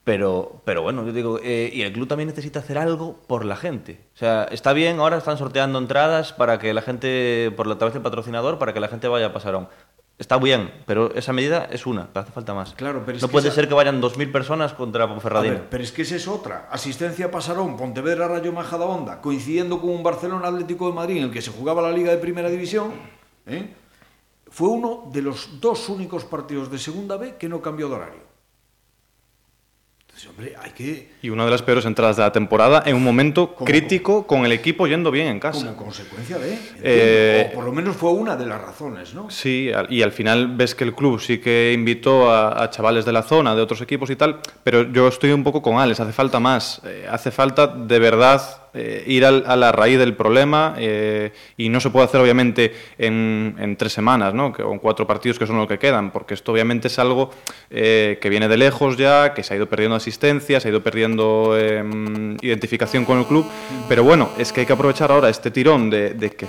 [0.09, 3.57] Pero, pero bueno, yo digo, eh, y el club también necesita hacer algo por la
[3.57, 4.01] gente.
[4.15, 7.93] O sea, está bien, ahora están sorteando entradas para que la gente, por la través
[7.93, 9.69] del patrocinador, para que la gente vaya a Pasarón.
[10.17, 12.73] Está bien, pero esa medida es una, hace falta más.
[12.73, 15.53] Claro, pero es no que puede esa- ser que vayan 2.000 personas contra A Ponferradina.
[15.57, 16.69] ver, pero es que esa es otra.
[16.73, 21.31] Asistencia a Pasarón, Pontevedra Rayo Majadahonda, coincidiendo con un Barcelona Atlético de Madrid en el
[21.31, 22.93] que se jugaba la Liga de Primera División,
[23.47, 23.75] ¿eh?
[24.51, 28.28] fue uno de los dos únicos partidos de Segunda B que no cambió de horario.
[30.19, 33.05] Entonces, hombre, hay que, Y una de las peores entradas de la temporada en un
[33.05, 35.67] momento crítico con el equipo yendo bien en casa.
[35.67, 39.31] como consecuencia de, Eh, o por lo menos fue una de las razones, ¿no?
[39.31, 43.13] Sí, y al final ves que el club sí que invitó a, a chavales de
[43.13, 46.13] la zona, de otros equipos y tal, pero yo estoy un poco con Alex, hace
[46.13, 48.43] falta más, eh, hace falta de verdad
[48.75, 52.73] eh, ir al- a la raíz del problema eh, y no se puede hacer obviamente
[52.99, 54.53] en, en tres semanas, ¿no?
[54.53, 57.31] Que, o en cuatro partidos que son lo que quedan, porque esto obviamente es algo
[57.71, 60.83] eh, que viene de lejos ya, que se ha ido perdiendo asistencia, se ha ido
[60.83, 61.83] perdiendo eh,
[62.43, 63.47] identificación con el club,
[63.89, 66.47] pero bueno, es que hay que aprovechar ahora este tirón de, que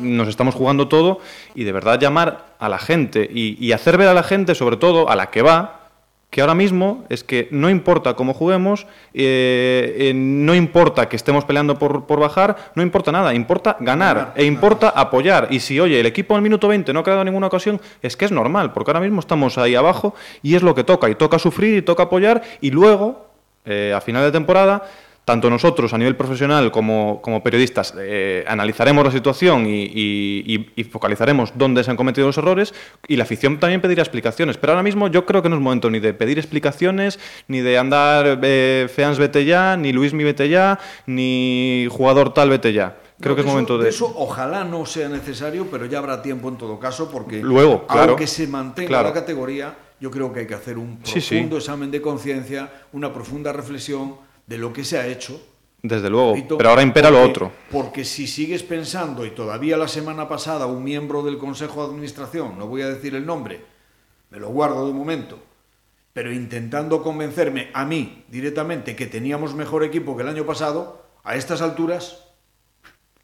[0.00, 1.20] nos estamos jugando todo
[1.54, 5.10] y de verdad llamar a la gente y hacer ver a la gente, sobre todo
[5.10, 5.75] a la que va,
[6.30, 11.44] que ahora mismo es que no importa cómo juguemos, eh, eh, no importa que estemos
[11.44, 15.48] peleando por, por bajar, no importa nada, importa ganar Ganar, e importa apoyar.
[15.50, 18.16] Y si, oye, el equipo en el minuto 20 no ha creado ninguna ocasión, es
[18.16, 21.14] que es normal, porque ahora mismo estamos ahí abajo y es lo que toca, y
[21.14, 23.26] toca sufrir y toca apoyar, y luego,
[23.64, 24.82] eh, a final de temporada,
[25.26, 31.52] tanto nosotros a nivel profesional como, como periodistas eh, analizaremos la situación y, y- focalizaremos
[31.56, 32.72] dónde se han cometido los errores
[33.08, 34.56] y la afición también pedirá explicaciones.
[34.56, 37.76] Pero ahora mismo yo creo que no es momento ni de pedir explicaciones, ni de
[37.76, 42.96] andar eh, Feans vete ya, ni Luis mi vete ya, ni jugador tal vete ya.
[43.20, 43.88] Creo No, que es eso- momento de...
[43.88, 48.10] Eso ojalá no sea necesario, pero ya habrá tiempo en todo caso, porque Luego, claro,
[48.10, 49.08] aunque se mantenga claro.
[49.08, 51.62] la categoría, yo creo que hay que hacer un Sí, profundo sí.
[51.64, 55.40] examen de conciencia, una profunda reflexión de lo que se ha hecho.
[55.82, 57.52] Desde luego, Repito, pero ahora impera lo otro.
[57.70, 62.58] Porque si sigues pensando, y todavía la semana pasada un miembro del Consejo de Administración,
[62.58, 63.60] no voy a decir el nombre,
[64.30, 65.38] me lo guardo de momento,
[66.12, 71.36] pero intentando convencerme a mí directamente que teníamos mejor equipo que el año pasado, a
[71.36, 72.25] estas alturas,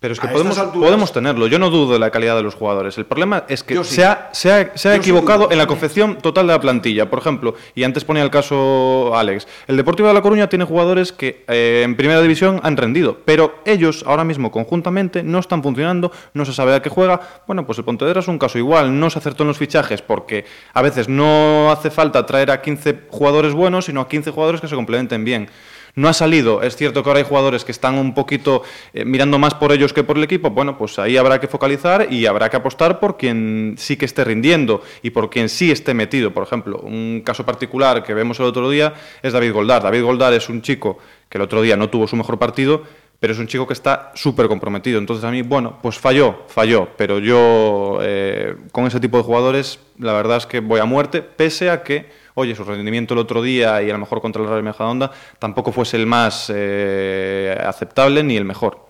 [0.02, 1.46] Pero es que podemos, estas alturas- podemos tenerlo.
[1.46, 2.98] Yo no dudo de la calidad de los jugadores.
[2.98, 3.94] El problema es que sí.
[3.94, 6.60] se ha, se ha- se ha Yo sí equivocado en la confección total de la
[6.60, 7.08] plantilla.
[7.08, 11.12] Por ejemplo, y antes ponía el caso Alex, el Deportivo de La Coruña tiene jugadores
[11.12, 16.10] que eh, en primera división han rendido, pero ellos ahora mismo conjuntamente no están funcionando,
[16.34, 17.20] no se sabe a qué juega.
[17.46, 18.98] Bueno, pues el Pontevedra es un caso igual.
[18.98, 23.02] No se acertó en los fichajes porque a veces no hace falta traer a 15
[23.08, 25.48] jugadores buenos, sino a 15 jugadores que se complementen bien.
[25.94, 28.62] No ha salido, es cierto que ahora hay jugadores que están un poquito
[28.94, 32.10] eh, mirando más por ellos que por el equipo, bueno, pues ahí habrá que focalizar
[32.10, 35.92] y habrá que apostar por quien sí que esté rindiendo y por quien sí esté
[35.92, 36.32] metido.
[36.32, 39.82] Por ejemplo, un caso particular que vemos el otro día es David Goldar.
[39.82, 40.96] David Goldar es un chico
[41.28, 42.84] que el otro día no tuvo su mejor partido,
[43.20, 44.98] pero es un chico que está súper comprometido.
[44.98, 49.78] Entonces a mí, bueno, pues falló, falló, pero yo eh, con ese tipo de jugadores
[49.98, 53.42] la verdad es que voy a muerte, pese a que oye, su rendimiento el otro
[53.42, 58.22] día y a lo mejor contra el Real Majadahonda tampoco fuese el más eh, aceptable
[58.22, 58.86] ni el mejor.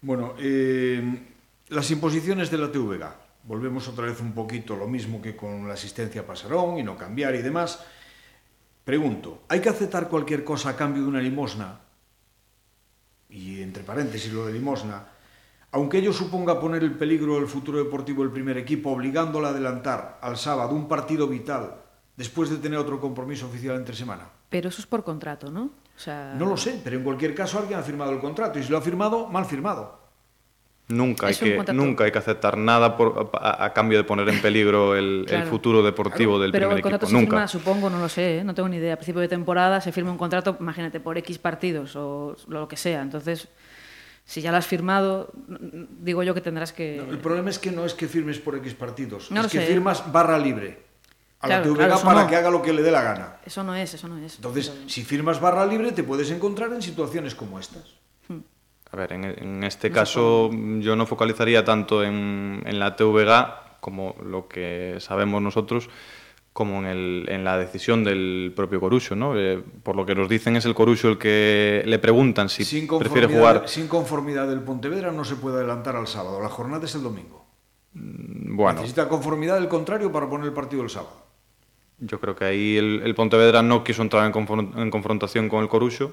[0.00, 1.02] Bueno, eh,
[1.68, 3.04] las imposiciones de la TVG.
[3.44, 6.96] Volvemos otra vez un poquito lo mismo que con la asistencia a Pasarón y no
[6.96, 7.84] cambiar y demás.
[8.84, 11.80] Pregunto, ¿hay que aceptar cualquier cosa a cambio de una limosna?
[13.30, 15.08] Y entre paréntesis lo de limosna.
[15.72, 20.18] Aunque ello suponga poner en peligro el futuro deportivo del primer equipo, obligándola a adelantar
[20.22, 21.74] al sábado un partido vital
[22.18, 24.28] después de tener otro compromiso oficial entre semana.
[24.50, 25.70] Pero eso es por contrato, ¿no?
[25.96, 26.34] O sea...
[26.36, 28.76] No lo sé, pero en cualquier caso alguien ha firmado el contrato y si lo
[28.78, 29.96] ha firmado, mal firmado.
[30.88, 31.80] Nunca hay, que, contrato.
[31.80, 35.82] nunca hay que aceptar nada por- a, a cambio de poner en peligro el, futuro
[35.82, 37.18] deportivo del Pero primer el contrato equipo.
[37.18, 37.36] se Nunca.
[37.36, 38.44] firma, supongo, no lo sé, ¿eh?
[38.44, 38.94] no tengo ni idea.
[38.94, 42.76] A principio de temporada se firma un contrato, imagínate, por X partidos o lo que
[42.78, 43.02] sea.
[43.02, 43.48] Entonces,
[44.24, 45.30] si ya lo has firmado,
[46.00, 46.98] digo yo que tendrás que...
[46.98, 49.66] El problema es que no es que firmes por X partidos, No es que sé.
[49.66, 50.87] firmas barra libre
[51.40, 52.28] a Claro, la TVG claro, eso para no.
[52.28, 53.36] que haga lo que le dé la gana.
[53.44, 54.36] Eso no es, eso no es.
[54.36, 57.84] Entonces, Pero- si firmas barra libre, te puedes encontrar en situaciones como estas.
[58.90, 64.16] A ver, en, en este caso yo no focalizaría tanto en, en la TVG como
[64.24, 65.90] lo que sabemos nosotros,
[66.54, 69.38] como en, el- en la decisión del propio Corucho, ¿no?
[69.38, 72.88] Eh, por lo que nos dicen es el Corucho el que le preguntan si sin,
[72.88, 73.68] prefiere conformidad, jugar.
[73.68, 76.40] sin conformidad del Pontevedra no se puede adelantar al sábado.
[76.42, 77.46] La jornada es el domingo.
[77.92, 81.27] Bueno, Necesita conformidad del contrario para poner el partido el sábado.
[82.00, 85.62] Yo creo que ahí el, el Pontevedra no quiso entrar en, confron- en confrontación con
[85.62, 86.12] el Corucho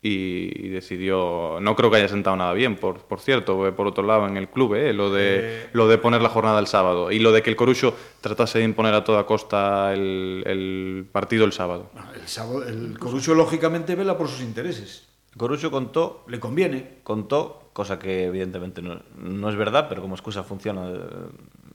[0.00, 1.58] y, y decidió.
[1.60, 4.36] No creo que haya sentado nada bien, por, por cierto, eh, por otro lado, en
[4.36, 7.42] el club, eh, lo, de, lo de poner la jornada el sábado y lo de
[7.42, 11.90] que el Corucho tratase de imponer a toda costa el, el partido el sábado.
[12.14, 15.08] El, sábado, el Corucho, lógicamente, vela por sus intereses.
[15.36, 16.98] Corucho contó, Le conviene.
[17.02, 20.90] contó, cosa que evidentemente no, no es verdad, pero como excusa funciona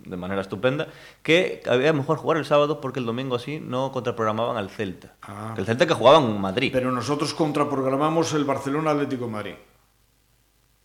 [0.05, 0.87] de, manera estupenda,
[1.21, 5.13] que había mejor jugar el sábado porque el domingo así no contraprogramaban al Celta.
[5.21, 5.51] Ah.
[5.55, 6.71] Que el Celta que jugaba en Madrid.
[6.73, 9.55] Pero nosotros contraprogramamos el Barcelona Atlético de Madrid.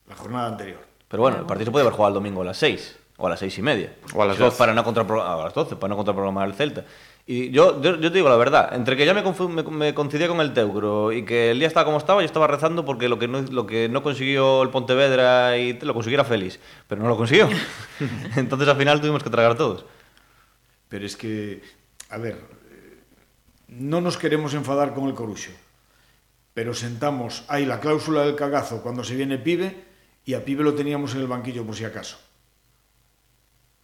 [0.09, 0.81] La jornada anterior.
[1.09, 3.31] Pero bueno, el partido se puede haber jugado el domingo a las 6 o a
[3.31, 3.95] las seis y media.
[4.15, 4.59] O a las Eso 12.
[4.59, 6.85] Para no contrapro- a las 12, para no contraprogramar el Celta.
[7.31, 10.29] Y yo, yo, yo te digo la verdad, entre que ya me, me, me coincidía
[10.29, 13.19] con el Teucro y que el día estaba como estaba, yo estaba rezando porque lo
[13.19, 17.19] que no, lo que no consiguió el Pontevedra y lo consiguiera Félix, pero no lo
[17.19, 17.47] consiguió.
[18.37, 19.85] Entonces al final tuvimos que tragar todos.
[20.89, 21.61] Pero es que,
[22.09, 22.41] a ver,
[23.67, 25.51] no nos queremos enfadar con el Corucho,
[26.55, 29.85] pero sentamos ahí la cláusula del cagazo cuando se viene Pibe
[30.25, 32.17] y a Pibe lo teníamos en el banquillo por si acaso.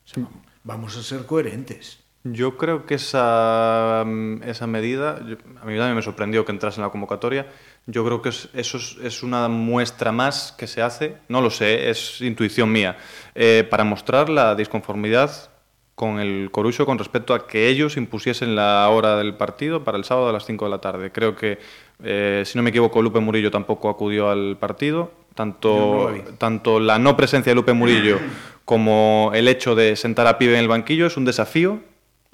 [0.06, 0.26] O sea,
[0.62, 2.03] vamos a ser coherentes.
[2.26, 6.80] Yo creo que esa, mm, esa medida, yo- a mí también me sorprendió que entrase
[6.80, 7.46] en la convocatoria.
[7.86, 11.50] Yo creo que es- eso es, es una muestra más que se hace, no lo
[11.50, 12.96] sé, es intuición mía,
[13.34, 15.50] eh, para mostrar la disconformidad
[15.94, 20.04] con el Corucho con respecto a que ellos impusiesen la hora del partido para el
[20.04, 21.12] sábado a las 5 de la tarde.
[21.12, 21.58] Creo que,
[22.02, 25.12] eh, si no me equivoco, Lupe Murillo tampoco acudió al partido.
[25.34, 28.18] Tanto, no tanto la no presencia de Lupe Murillo
[28.64, 31.80] como el hecho de sentar a Pibe en el banquillo es un desafío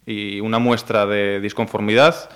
[0.06, 2.30] y una muestra de disconformidad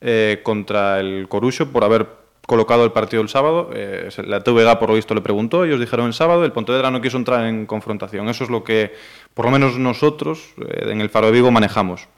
[0.00, 3.70] eh, contra el Corucho por haber colocado el partido el sábado.
[3.72, 7.00] Eh, la TVG, por lo visto, le preguntó, ellos dijeron el sábado, el Pontevedra no
[7.00, 8.28] quiso entrar en confrontación.
[8.28, 8.92] Eso es lo que,
[9.34, 12.08] por lo menos nosotros, eh, en el Faro de Vigo, manejamos.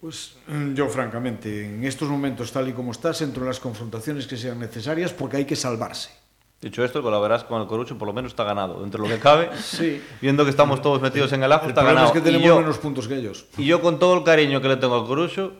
[0.00, 4.26] Pues mm, yo, francamente, en estos momentos, tal y como estás, entro en las confrontaciones
[4.26, 6.21] que sean necesarias porque hay que salvarse.
[6.62, 8.80] Dicho esto, colaborarás con el Corucho, por lo menos está ganado.
[8.80, 10.00] Dentro de lo que cabe, Sí.
[10.20, 12.06] viendo que estamos todos metidos en el ajo, El está ganado.
[12.06, 13.46] es que Y tenemos yo- menos puntos que ellos.
[13.58, 15.52] Y yo con todo el cariño que le tengo al Corucho,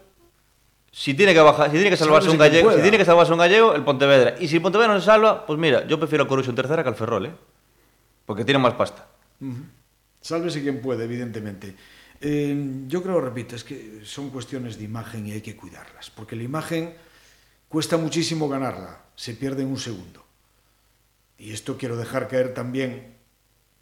[0.92, 2.82] si tiene que bajar, si tiene que salvarse un gallego, si pueda.
[2.82, 4.36] tiene que salvarse un gallego, el Pontevedra.
[4.38, 6.82] Y si el Pontevedra no se salva, pues mira, yo prefiero al Corucho en tercera
[6.84, 7.32] que al Ferrol, ¿eh?
[8.24, 9.06] Porque tiene más pasta.
[10.20, 11.74] Sálvese quien puede, evidentemente.
[12.20, 16.36] Eh, yo creo, repito, es que son cuestiones de imagen y hay que cuidarlas, porque
[16.36, 16.94] la imagen
[17.68, 20.21] cuesta muchísimo ganarla, se pierde en un segundo.
[21.42, 23.16] Y esto quiero dejar caer también,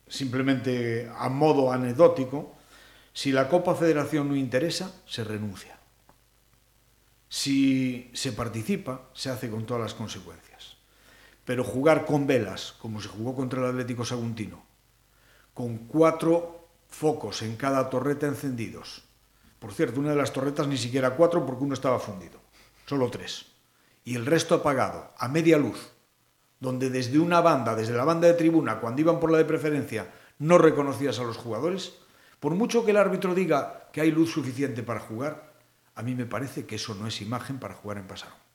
[0.09, 2.57] simplemente a modo anecdótico,
[3.13, 5.79] si la Copa Federación no interesa, se renuncia.
[7.29, 10.79] Si se participa, se hace con todas las consecuencias.
[11.45, 14.65] Pero jugar con velas, como se jugó contra el Atlético Saguntino,
[15.53, 19.03] con cuatro focos en cada torreta encendidos.
[19.59, 22.41] Por cierto, una de las torretas ni siquiera cuatro porque uno estaba fundido,
[22.87, 23.49] solo tres.
[24.03, 26.00] Y el resto apagado, a media luz,
[26.61, 30.09] donde desde una banda, desde la banda de tribuna, cuando iban por la de preferencia,
[30.39, 31.95] no reconocías a los jugadores,
[32.39, 35.55] por mucho que el árbitro diga que hay luz suficiente para jugar,
[35.95, 38.50] a mí me parece que eso no es imagen para jugar en Pasarón.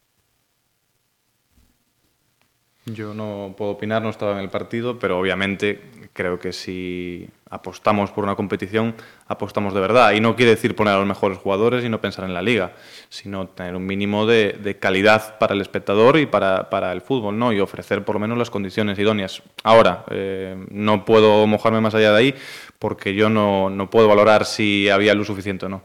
[2.86, 5.82] Yo no puedo opinar, no estaba en el partido, pero obviamente
[6.13, 8.93] creo que si apostamos por una competición,
[9.28, 10.13] apostamos de verdad.
[10.13, 12.74] Y no quiere decir poner a los mejores jugadores y no pensar en la liga,
[13.10, 17.52] sino tener un mínimo de, de calidad para el espectador y para, el fútbol, ¿no?
[17.52, 19.42] Y ofrecer por lo menos las condiciones idóneas.
[19.63, 22.36] Ahora, eh, no puedo mojarme más allá de ahí
[22.77, 25.81] porque yo no, no puedo valorar si había luz suficiente o no.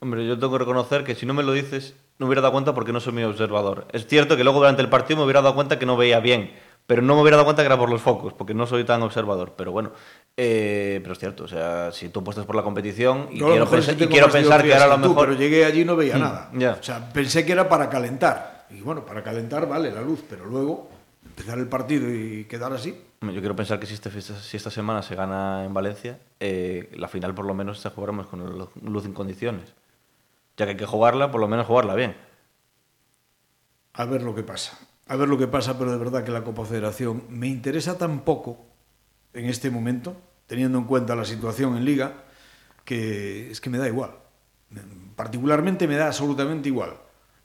[0.00, 2.52] Hombre, yo tengo que reconocer que si no me lo dices, no me hubiera dado
[2.52, 3.86] cuenta porque no soy muy observador.
[3.92, 6.52] Es cierto que luego durante el partido me hubiera dado cuenta que no veía bien,
[6.86, 9.02] pero no me hubiera dado cuenta que era por los focos, porque no soy tan
[9.02, 9.54] observador.
[9.56, 9.92] Pero bueno,
[10.36, 13.94] eh, pero es cierto, o sea, si tú apuestas por la competición y quiero, pensar,
[14.00, 15.28] y quiero pensar que teorías ahora a lo tú, mejor...
[15.28, 16.50] Pero llegué allí y no veía Mm, nada.
[16.54, 16.72] ya.
[16.80, 18.66] O sea, pensé que era para calentar.
[18.70, 20.90] Y bueno, para calentar vale la luz, pero luego
[21.24, 23.00] empezar el partido y quedar así.
[23.20, 27.08] Yo quiero pensar que si, este, si esta semana se gana en Valencia, eh, la
[27.08, 29.72] final por lo menos se jugaremos con luz en condiciones.
[30.58, 32.14] Ya que hay que jugarla, por lo menos jugarla bien.
[33.94, 34.78] A ver lo que pasa.
[35.06, 38.20] A ver lo que pasa, pero de verdad que la Copa Federación me interesa tan
[38.20, 38.58] poco
[39.32, 42.12] en este momento, teniendo en cuenta la situación en Liga,
[42.84, 44.10] que es que me da igual.
[45.16, 46.94] Particularmente me da absolutamente igual.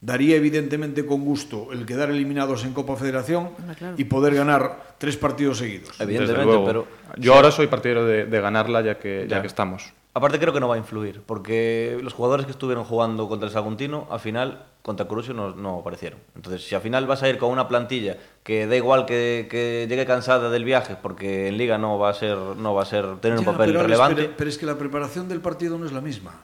[0.01, 3.95] Daría evidentemente con gusto el quedar eliminados en Copa Federación Ah, claro.
[3.97, 5.99] y poder ganar tres partidos seguidos.
[6.01, 6.85] Evidentemente, pero...
[7.17, 9.41] Yo ahora soy partidario de, de ganarla ya que, ya Ya.
[9.41, 9.93] que estamos.
[10.15, 13.53] Aparte creo que no va a influir, porque los jugadores que estuvieron jugando contra el
[13.53, 16.19] Saguntino, al final, contra Corusio no, no aparecieron.
[16.35, 19.87] Entonces, si al final vas a ir con una plantilla que da igual que, que
[19.89, 23.17] llegue cansada del viaje, porque en Liga no va a ser, no va a ser
[23.21, 24.21] tener un papel pero, relevante...
[24.23, 26.43] Pero, pero es que la preparación del partido no es la misma.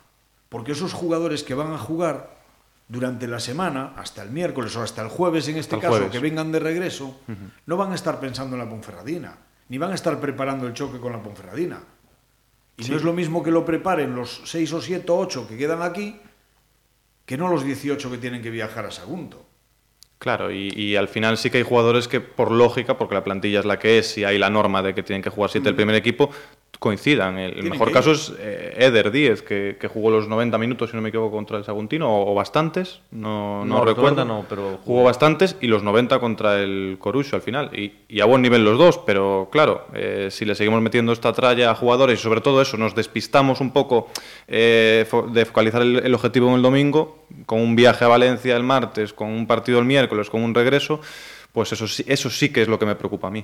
[0.49, 2.39] Porque esos jugadores que van a jugar
[2.87, 6.09] durante la semana, hasta el miércoles o hasta el jueves en este caso, jueves.
[6.09, 7.15] que vengan de regreso,
[7.67, 9.37] no van a estar pensando en la Ponferradina,
[9.69, 11.79] ni van a estar preparando el choque con la Ponferradina.
[12.79, 15.57] Y no es lo mismo que lo preparen los 6 o 7 o 8 que
[15.57, 16.19] quedan aquí,
[17.25, 19.45] que no los 18 que tienen que viajar a Sagunto.
[20.17, 23.59] Claro, y, y al final sí que hay jugadores que por lógica, porque la plantilla
[23.59, 25.75] es la que es y hay la norma de que tienen que jugar siete el
[25.75, 26.29] primer equipo,
[26.79, 27.37] coincidan.
[27.37, 31.01] El, mejor caso es eh, Eder Díez, que, que jugó los 90 minutos, si no
[31.01, 34.23] me equivoco, contra el Saguntino, o, o bastantes, no, no, No, recuerdo.
[34.23, 35.03] 90 no, pero jugó.
[35.03, 37.69] bastantes y los 90 contra el Corucho al final.
[37.77, 41.33] Y, y a buen nivel los dos, pero claro, eh, si le seguimos metiendo esta
[41.33, 44.07] tralla a jugadores y sobre todo eso, nos despistamos un poco
[44.47, 48.55] eh, fo- de focalizar el, el objetivo en el domingo, con un viaje a Valencia
[48.55, 51.01] el martes, con un partido el miércoles, con un regreso,
[51.51, 53.43] pues eso sí, eso sí que es lo que me preocupa a mí.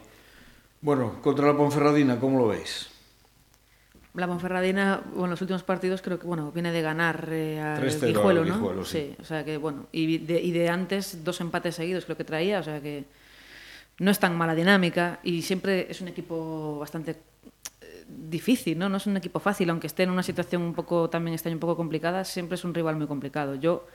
[0.79, 2.89] Bueno, contra la Ponferradina, ¿cómo lo veis?
[4.15, 8.03] La Ponferradina, bueno, los últimos partidos creo que, bueno, viene de ganar eh, al 3-0
[8.03, 8.85] al Guijuelo, ¿no?
[8.85, 9.15] Sí.
[9.19, 12.59] o sea que, bueno, y de, y de antes dos empates seguidos creo que traía,
[12.59, 13.05] o sea que
[13.99, 17.11] no es tan mala dinámica y siempre es un equipo bastante
[17.81, 18.89] eh, difícil, ¿no?
[18.89, 21.55] No es un equipo fácil, aunque esté en una situación un poco, también este año
[21.55, 23.55] un poco complicada, siempre es un rival muy complicado.
[23.55, 23.87] Yo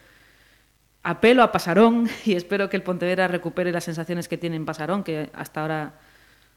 [1.03, 5.05] apelo a Pasarón y espero que el Pontevedra recupere las sensaciones que tiene en Pasarón,
[5.05, 6.00] que hasta ahora,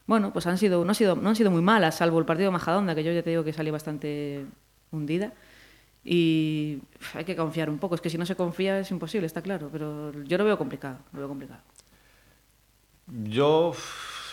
[0.06, 2.48] bueno, pues han sido, no, han sido, no han sido muy malas, salvo el partido
[2.48, 4.44] de Majadonda, que yo ya te digo que salí bastante
[4.90, 5.32] hundida.
[6.04, 6.80] Y
[7.14, 7.94] hay que confiar un poco.
[7.94, 9.70] Es que si no se confía es imposible, está claro.
[9.72, 11.60] Pero yo lo veo complicado, lo veo complicado.
[13.06, 13.72] Yo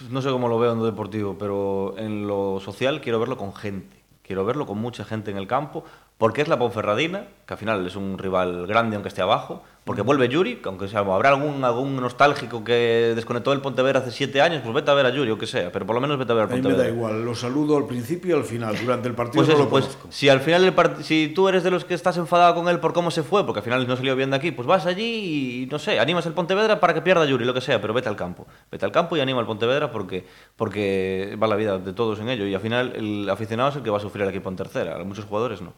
[0.09, 3.53] no sé cómo lo veo en lo deportivo, pero en lo social quiero verlo con
[3.53, 3.97] gente.
[4.21, 5.83] Quiero verlo con mucha gente en el campo,
[6.17, 10.03] porque es la Ponferradina, que al final es un rival grande aunque esté abajo, porque
[10.03, 14.39] vuelve Yuri, que aunque sea, habrá algún, algún nostálgico que desconectó el Pontevedra hace siete
[14.39, 16.31] años, pues vete a ver a Yuri o que sea, pero por lo menos vete
[16.31, 16.87] a ver al A mí me Pontevedra.
[16.91, 19.63] da igual, lo saludo al principio y al final, durante el partido Pues no eso,
[19.63, 20.07] lo pues conozco.
[20.11, 22.79] si al final el part- si tú eres de los que estás enfadado con él
[22.79, 25.63] por cómo se fue, porque al final no salió bien de aquí, pues vas allí
[25.63, 28.07] y no sé, animas el Pontevedra para que pierda Yuri, lo que sea, pero vete
[28.07, 28.45] al campo.
[28.71, 30.25] Vete al campo y anima al Pontevedra porque,
[30.55, 33.81] porque va la vida de todos en ello y al final el aficionado es el
[33.81, 35.73] que va a sufrir el equipo en tercera, a muchos jugadores no.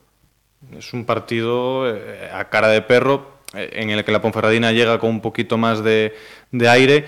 [0.78, 5.10] Es un partido eh, a cara de perro en el que la Ponferradina llega con
[5.10, 6.14] un poquito más de,
[6.68, 7.06] aire,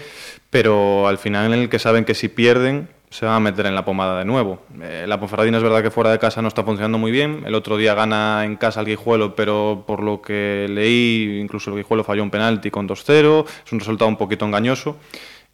[0.49, 3.75] pero al final en el que saben que si pierden se van a meter en
[3.75, 4.59] la pomada de nuevo.
[4.81, 7.43] Eh, la Ponferradina es verdad que fuera de casa no está funcionando muy bien.
[7.45, 11.77] El otro día gana en casa el Guijuelo, pero por lo que leí, incluso el
[11.77, 13.45] Guijuelo falló un penalti con 2-0.
[13.65, 14.97] Es un resultado un poquito engañoso.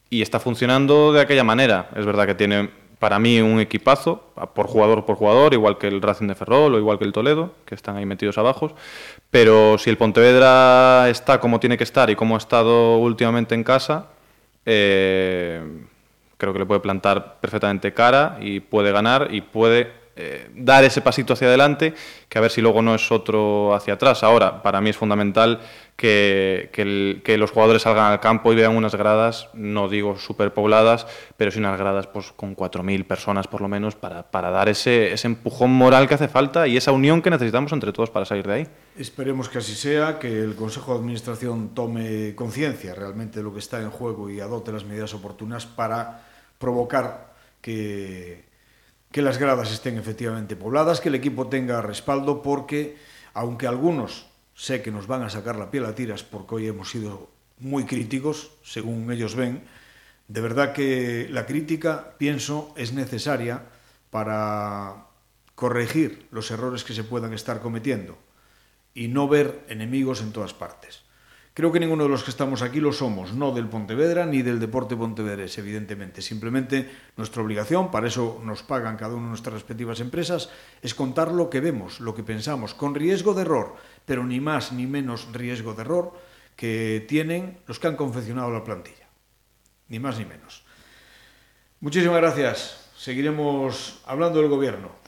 [0.10, 1.90] Y está funcionando de aquella manera.
[1.96, 2.70] Es verdad que tiene
[3.02, 4.24] para mí un equipazo,
[4.54, 7.56] por jugador por jugador, igual que el Racing de Ferrol o igual que el Toledo,
[7.66, 8.76] que están ahí metidos abajo.
[9.32, 13.64] Pero si el Pontevedra está como tiene que estar y como ha estado últimamente en
[13.64, 14.08] casa,
[14.66, 15.64] eh,
[16.38, 21.00] creo que le puede plantar perfectamente cara y puede ganar y puede eh, dar ese
[21.00, 21.94] pasito hacia adelante,
[22.28, 24.22] que a ver si luego no es otro hacia atrás.
[24.24, 25.62] Ahora, para mí es fundamental
[25.96, 31.06] que, que los jugadores salgan al campo y vean unas gradas, no digo superpobladas,
[31.38, 35.14] pero sí unas gradas pues, con 4.000 personas por lo menos para, para dar ese,
[35.14, 38.48] ese empujón moral que hace falta y esa unión que necesitamos entre todos para salir
[38.48, 38.68] de ahí.
[38.98, 43.60] Esperemos que así sea, que el Consejo de Administración tome conciencia realmente de lo que
[43.60, 46.28] está en juego y adopte las medidas oportunas para
[46.58, 48.46] provocar que,
[49.12, 52.98] que las gradas estén efectivamente pobladas, que el equipo tenga respaldo, porque
[53.34, 54.31] aunque algunos
[54.62, 57.86] sé que nos van a sacar la piel a tiras porque hoy hemos sido muy
[57.86, 59.64] críticos, según ellos ven,
[60.28, 63.66] de verdad que la crítica, pienso, es necesaria
[64.12, 65.08] para
[65.56, 68.20] corregir los errores que se puedan estar cometiendo
[68.94, 71.02] y no ver enemigos en todas partes.
[71.54, 74.62] Creo que ninguno de los que estamos aquí lo somos, no del Pontevedra ni del
[74.62, 76.22] deporte pontevedrés, evidentemente.
[76.22, 80.50] Simplemente nuestra obligación, para eso nos pagan cada una de nuestras respectivas empresas,
[80.82, 83.76] es contar lo que vemos, lo que pensamos, con riesgo de error,
[84.06, 86.14] pero ni más ni menos riesgo de error
[86.56, 89.10] que tienen los que han confeccionado la plantilla.
[89.90, 90.64] Ni más ni menos.
[91.82, 92.92] Muchísimas gracias.
[92.96, 95.01] Seguiremos hablando del gobierno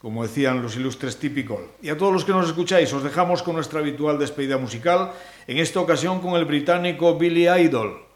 [0.00, 1.60] como decían los ilustres típicos.
[1.82, 5.12] Y a todos los que nos escucháis, os dejamos con nuestra habitual despedida musical,
[5.46, 8.06] en esta ocasión con el británico Billy Idol.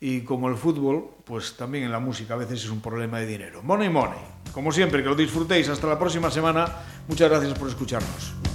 [0.00, 3.26] Y como el fútbol, pues también en la música a veces es un problema de
[3.26, 3.62] dinero.
[3.62, 4.18] Money, money.
[4.52, 5.68] Como siempre, que lo disfrutéis.
[5.68, 6.66] Hasta la próxima semana.
[7.06, 8.49] Muchas gracias por escucharnos.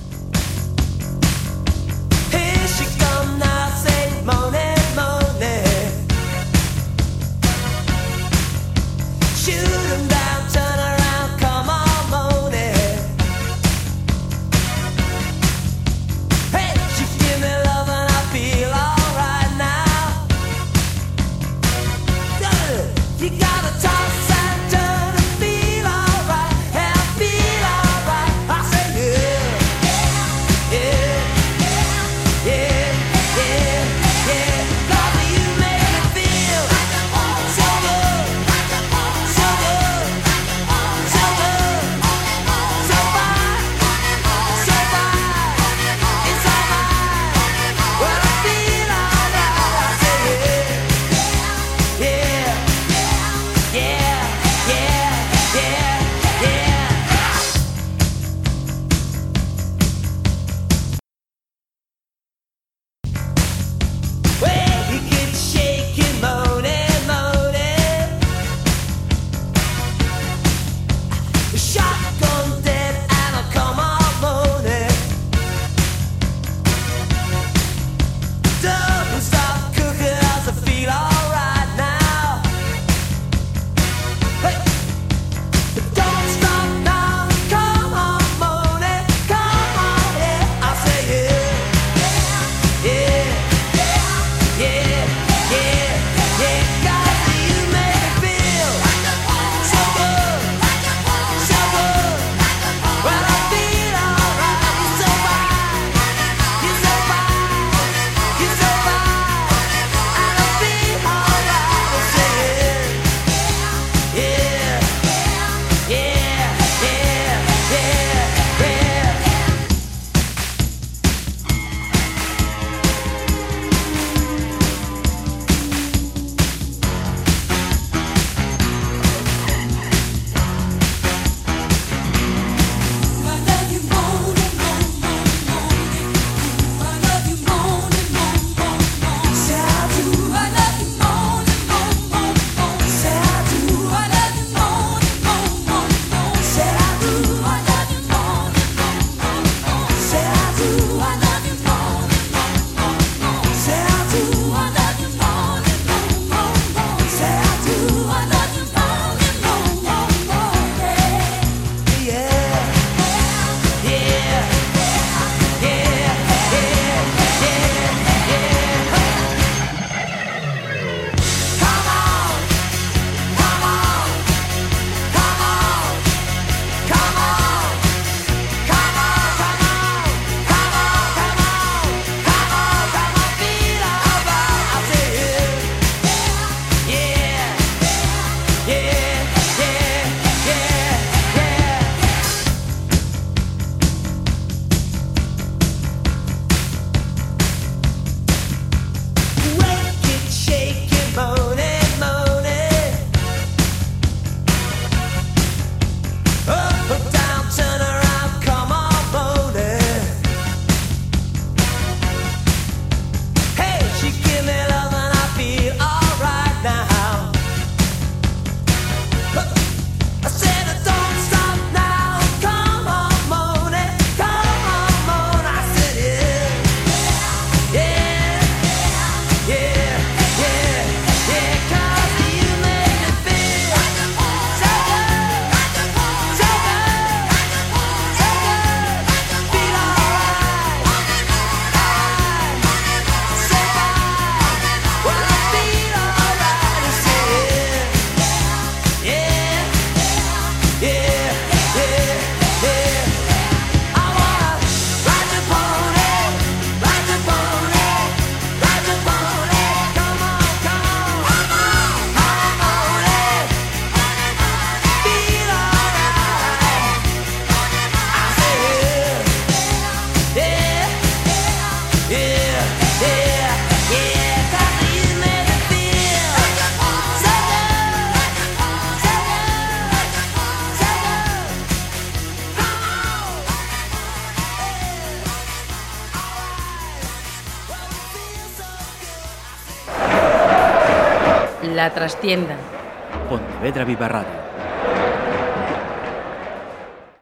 [292.25, 292.54] La